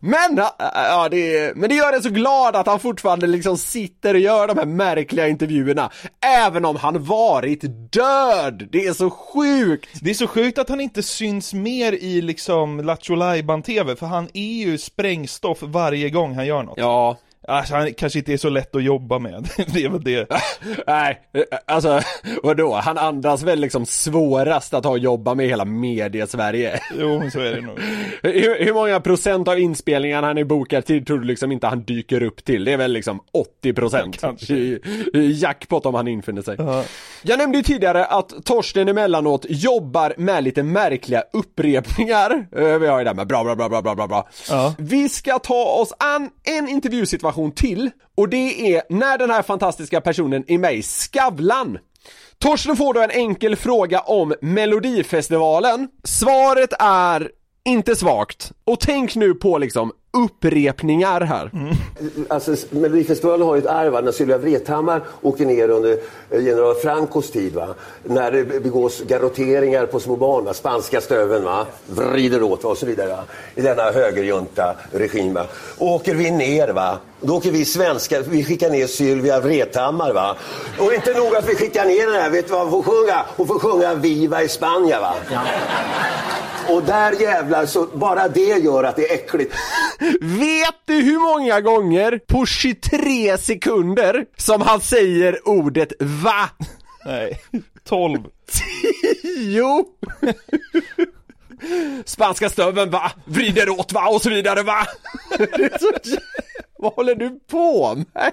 [0.00, 0.40] Men,
[0.74, 4.48] ja, det, men det gör en så glad att han fortfarande liksom sitter och gör
[4.48, 5.90] de här märkliga intervjuerna,
[6.46, 7.60] även om han varit
[7.92, 8.68] död!
[8.72, 9.88] Det är så sjukt!
[10.02, 13.16] Det är så sjukt att han inte syns mer i liksom Lattjo
[13.62, 16.78] tv för han är ju sprängstoff varje gång han gör något.
[16.78, 17.16] Ja.
[17.48, 20.28] Alltså, han kanske inte är så lätt att jobba med, det är väl det.
[20.86, 21.18] Nej,
[21.66, 22.00] alltså
[22.42, 22.74] vadå?
[22.74, 26.80] Han andas väl liksom svårast att ha att jobba med i hela media-Sverige.
[26.98, 27.78] Jo, så är det nog.
[28.22, 31.82] Hur, hur många procent av inspelningarna han är bokad till tror du liksom inte han
[31.82, 32.64] dyker upp till?
[32.64, 34.22] Det är väl liksom 80 procent.
[35.14, 36.56] Jackpot om han infinner sig.
[37.22, 42.46] Jag nämnde ju tidigare att Torsten emellanåt jobbar med lite märkliga upprepningar.
[42.56, 44.28] Eh, Vi har ju det här med bra, bra, bra, bra, bra, bra, bra.
[44.78, 50.00] Vi ska ta oss an en intervjusituation till och det är när den här fantastiska
[50.00, 51.78] personen är med i Skavlan.
[52.38, 55.88] Torsten får då en enkel fråga om Melodifestivalen.
[56.04, 57.30] Svaret är
[57.64, 58.52] inte svagt.
[58.64, 61.50] Och tänk nu på liksom upprepningar här.
[62.28, 65.98] Alltså, Melodifestivalen har ju ett arv när Sylvia Vrethammar åkte ner under
[66.30, 67.54] eh, general Francos tid.
[67.54, 67.66] Va?
[68.04, 70.54] När det begås garrotteringar på små barn, va?
[70.54, 71.66] spanska stöven, va?
[71.86, 72.70] vrider åt va?
[72.70, 73.08] och så vidare.
[73.08, 73.24] Va?
[73.54, 75.34] I denna högerjunta regim.
[75.34, 75.46] Va?
[75.78, 76.98] Åker vi ner, va?
[77.20, 80.12] då åker vi svenskar, vi skickar ner Sylvia Vrethammar.
[80.12, 80.36] Va?
[80.78, 83.24] Och inte nog att vi skickar ner den här, vet du vad hon får sjunga?
[83.36, 85.00] Hon får sjunga Viva i Spanien.
[85.00, 85.14] Va?
[86.68, 89.54] Och där jävlar, så bara det gör att det är äckligt.
[90.20, 96.50] Vet du hur många gånger på 23 sekunder som han säger ordet va?
[97.04, 97.40] Nej,
[97.88, 98.18] 12.
[99.36, 99.84] jo!
[102.04, 103.12] Spanska stöveln va?
[103.24, 104.08] Vrider åt va?
[104.08, 104.86] Och så vidare va?
[105.38, 105.90] Det är så...
[106.04, 106.18] jä-
[106.78, 108.32] Vad håller du på med?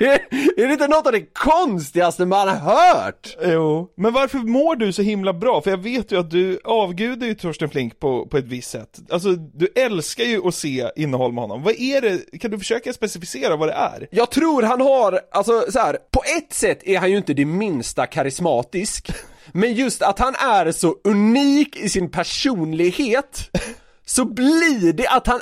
[0.00, 3.36] Är det inte något av det konstigaste man hört?
[3.42, 5.62] Jo, men varför mår du så himla bra?
[5.62, 8.98] För jag vet ju att du avgudar ju Torsten Flink på, på ett visst sätt.
[9.10, 11.62] Alltså, du älskar ju att se innehåll med honom.
[11.62, 14.08] Vad är det, kan du försöka specificera vad det är?
[14.10, 17.44] Jag tror han har, alltså så här, på ett sätt är han ju inte det
[17.44, 19.10] minsta karismatisk
[19.52, 23.50] Men just att han är så unik i sin personlighet
[24.08, 25.40] Så blir det att han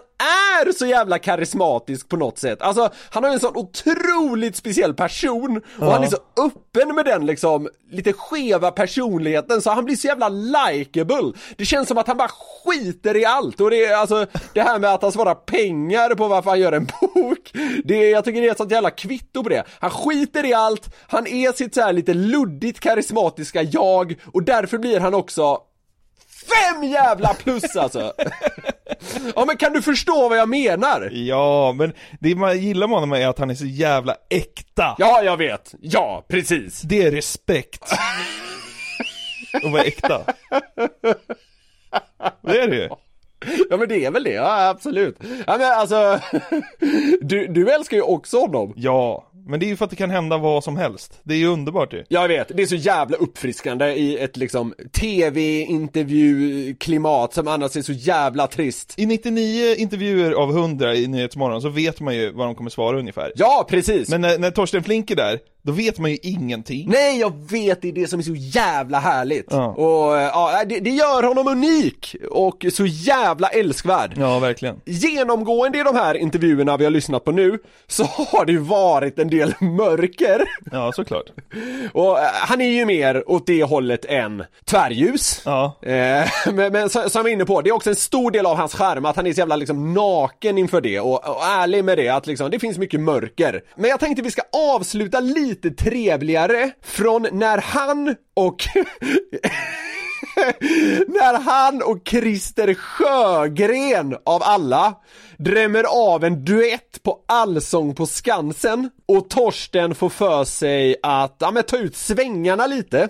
[0.59, 2.63] är så jävla karismatisk på något sätt.
[2.63, 5.93] Alltså, han har en sån otroligt speciell person Och Ja.
[5.93, 10.29] han är så öppen med den liksom, lite skeva personligheten så han blir så jävla
[10.29, 11.33] likeable.
[11.57, 12.29] Det känns som att han bara
[12.65, 16.29] skiter i allt och det är alltså, det här med att han svarar pengar på
[16.29, 17.53] varför han gör en bok
[17.85, 19.65] det Jag tycker det är ett sånt jävla kvitto på det.
[19.81, 24.79] Han skiter i allt, han är sitt så här lite luddigt karismatiska jag och därför
[24.79, 25.59] blir han också
[26.49, 28.13] Fem jävla plus alltså!
[29.35, 31.11] ja men kan du förstå vad jag menar?
[31.13, 34.95] Ja, men det man gillar med honom är att han är så jävla äkta.
[34.99, 35.75] Ja, jag vet.
[35.81, 36.81] Ja, precis.
[36.81, 37.93] Det är respekt.
[39.65, 40.21] att vara äkta.
[42.41, 42.89] Det är det ju.
[43.71, 45.17] Ja men det är väl det, ja absolut.
[45.47, 46.21] Ja men alltså,
[47.21, 48.73] du, du älskar ju också honom.
[48.77, 51.21] Ja, men det är ju för att det kan hända vad som helst.
[51.23, 52.05] Det är ju underbart ju.
[52.09, 57.93] Jag vet, det är så jävla uppfriskande i ett liksom tv-intervju-klimat som annars är så
[57.93, 58.95] jävla trist.
[58.97, 62.99] I 99 intervjuer av 100 i Nyhetsmorgon så vet man ju vad de kommer svara
[62.99, 63.33] ungefär.
[63.37, 64.09] Ja, precis!
[64.09, 66.91] Men när, när Torsten Flink är där, då vet man ju ingenting.
[66.91, 69.47] Nej, jag vet, det är det som är så jävla härligt.
[69.51, 69.67] Ja.
[69.67, 74.15] Och eh, ja, det, det gör honom unik och så jävla älskvärd.
[74.17, 74.81] Ja, verkligen.
[74.85, 79.19] Genomgående i de här intervjuerna vi har lyssnat på nu så har det ju varit
[79.19, 80.43] en del mörker.
[80.73, 81.27] Ja, såklart.
[81.93, 85.43] Och eh, han är ju mer åt det hållet än tvärljus.
[85.45, 85.79] Ja.
[85.83, 88.57] Eh, men, men som jag var inne på, det är också en stor del av
[88.57, 91.99] hans charm att han är så jävla liksom naken inför det och, och ärlig med
[91.99, 93.63] det att liksom, det finns mycket mörker.
[93.77, 94.43] Men jag tänkte vi ska
[94.75, 98.65] avsluta lite trevligare från när han och
[101.09, 104.95] när han och Christer Sjögren av alla
[105.39, 111.51] drämmer av en duett på Allsång på Skansen och Torsten får för sig att ja,
[111.51, 113.09] men, ta ut svängarna lite.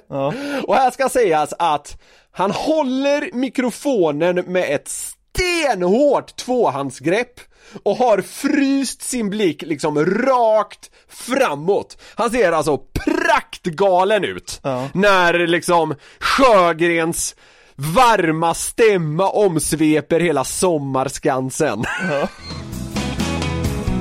[0.66, 7.40] Och här ska sägas att han håller mikrofonen med ett stenhårt tvåhandsgrepp
[7.83, 11.99] och har fryst sin blick liksom rakt framåt.
[12.14, 14.61] Han ser alltså praktgalen ut
[14.93, 17.35] när liksom Sjögrens
[17.75, 21.85] varma stämma omsveper hela sommarskansen.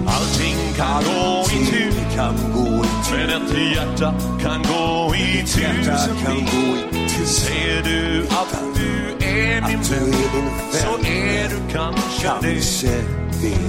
[0.08, 1.96] Allting kan gå i tur.
[3.12, 4.14] Men ett hjärta
[4.44, 5.76] kan gå i tusen
[6.28, 10.14] mil Säger du att du är min vän
[10.72, 12.32] Så är du kanske.
[12.42, 12.62] det
[13.36, 13.60] Allting.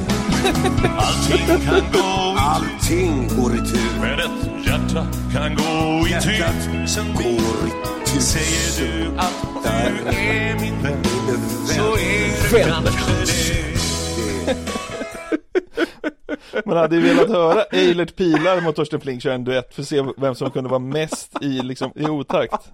[1.64, 4.00] Kan gå i Allting går i tur.
[4.00, 7.40] Men ett hjärta kan gå i tusen mil
[8.20, 9.68] Säger du att du
[10.08, 11.04] är min vän.
[11.66, 13.54] Så är du kanske
[14.46, 14.56] det.
[16.66, 19.88] Man hade ju velat höra Eilert Pilar mot Torsten Flink köra en duett för att
[19.88, 22.54] se vem som kunde vara mest i, liksom, i otakt.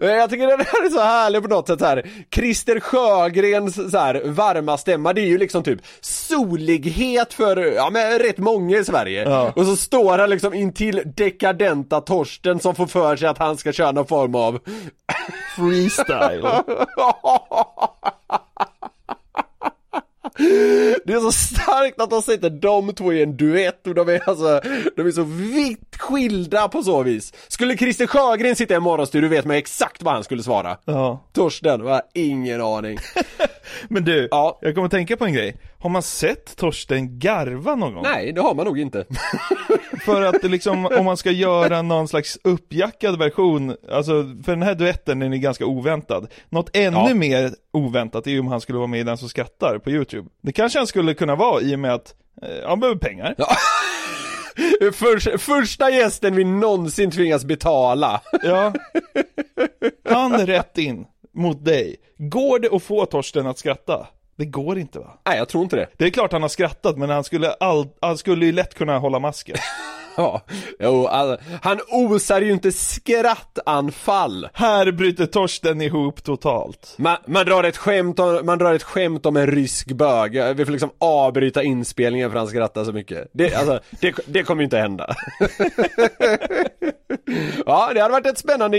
[0.00, 2.06] Jag tycker den här är så härlig på något sätt här.
[2.34, 8.18] Christer Sjögrens så här varma stämma, det är ju liksom typ solighet för, ja men
[8.18, 9.26] rätt många i Sverige.
[9.56, 13.72] Och så står han liksom intill dekadenta Torsten som får för sig att han ska
[13.72, 14.58] köra någon form av
[15.56, 16.46] Freestyle.
[21.04, 24.28] Det är så starkt att de sätter de två i en duett och de är
[24.28, 24.60] alltså,
[24.96, 27.32] de är så vitt skilda på så vis.
[27.48, 30.76] Skulle Christer Sjögren sitta i en morgonstudio vet man exakt vad han skulle svara.
[30.84, 31.24] Ja.
[31.32, 32.98] Torsten, har ingen aning.
[33.88, 34.28] Men du,
[34.60, 35.56] jag kommer att tänka på en grej.
[35.78, 38.02] Har man sett Torsten garva någon gång?
[38.02, 39.04] Nej, det har man nog inte.
[40.04, 44.12] För att liksom, om man ska göra någon slags uppjackad version, alltså
[44.44, 46.26] för den här duetten den är ganska oväntad.
[46.48, 47.14] Något ännu Ja.
[47.14, 50.25] mer oväntat är ju om han skulle vara med i Den som skrattar på YouTube.
[50.42, 53.34] Det kanske han skulle kunna vara i och med att eh, han behöver pengar.
[54.92, 58.20] För, första gästen vi någonsin tvingas betala.
[58.42, 58.72] Ja.
[60.08, 61.96] Han rätt in mot dig.
[62.18, 64.06] Går det att få Torsten att skratta?
[64.36, 65.18] Det går inte va?
[65.26, 65.88] Nej, jag tror inte det.
[65.96, 68.98] Det är klart han har skrattat, men han skulle, all, han skulle ju lätt kunna
[68.98, 69.56] hålla masken.
[70.16, 70.42] Ja,
[70.80, 74.48] jo, all, han osar ju inte skrattanfall.
[74.52, 76.94] Här bryter Torsten ihop totalt.
[76.96, 80.64] Man, man, drar ett skämt om, man drar ett skämt om en rysk bög, vi
[80.64, 83.28] får liksom avbryta inspelningen för han skrattar så mycket.
[83.32, 85.14] Det, alltså, det, det kommer ju inte hända.
[87.66, 88.78] ja, det hade varit ett spännande,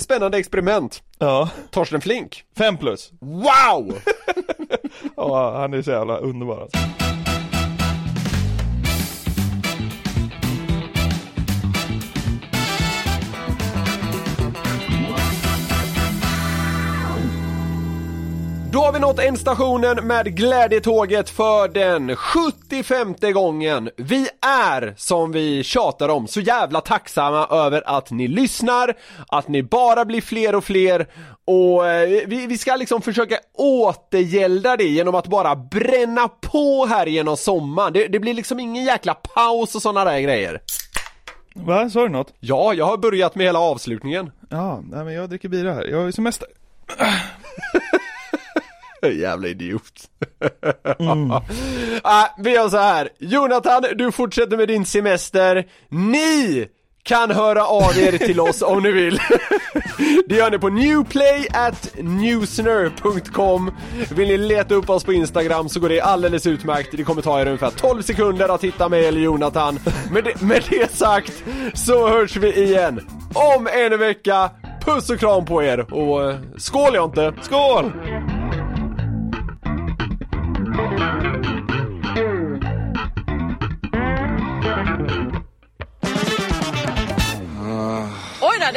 [0.00, 1.02] spännande experiment.
[1.18, 1.50] Ja.
[1.70, 2.44] Torsten Flink.
[2.58, 3.12] Fem plus.
[3.20, 3.94] Wow!
[5.16, 6.78] ja, han är så jävla underbar alltså.
[18.72, 23.90] Då har vi nått ändstationen med glädjetåget för den 75 gången.
[23.96, 28.94] Vi är, som vi tjatar om, så jävla tacksamma över att ni lyssnar,
[29.28, 31.06] att ni bara blir fler och fler
[31.44, 37.06] och eh, vi, vi ska liksom försöka återgälda det genom att bara bränna på här
[37.06, 37.92] genom sommaren.
[37.92, 40.60] Det, det blir liksom ingen jäkla paus och sådana där grejer.
[41.54, 42.34] Va, sa du något?
[42.40, 44.30] Ja, jag har börjat med hela avslutningen.
[44.48, 45.84] Ja, nej men jag dricker bira här.
[45.84, 46.48] Jag har ju semester.
[49.20, 50.08] Jävla idiot.
[52.02, 53.08] ah, vi gör så här.
[53.18, 55.64] Jonathan, du fortsätter med din semester.
[55.88, 56.66] Ni
[57.04, 59.20] kan höra av er till oss om ni vill.
[60.26, 63.70] Det gör ni på newplay at newsner.com
[64.10, 66.88] Vill ni leta upp oss på Instagram så går det alldeles utmärkt.
[66.92, 69.78] Det kommer ta er ungefär 12 sekunder att hitta mig eller Jonathan.
[70.10, 71.44] Med det, med det sagt
[71.74, 73.00] så hörs vi igen
[73.34, 74.50] om en vecka.
[74.84, 77.32] Puss och kram på er och eh, skål jag inte.
[77.42, 77.92] Skål!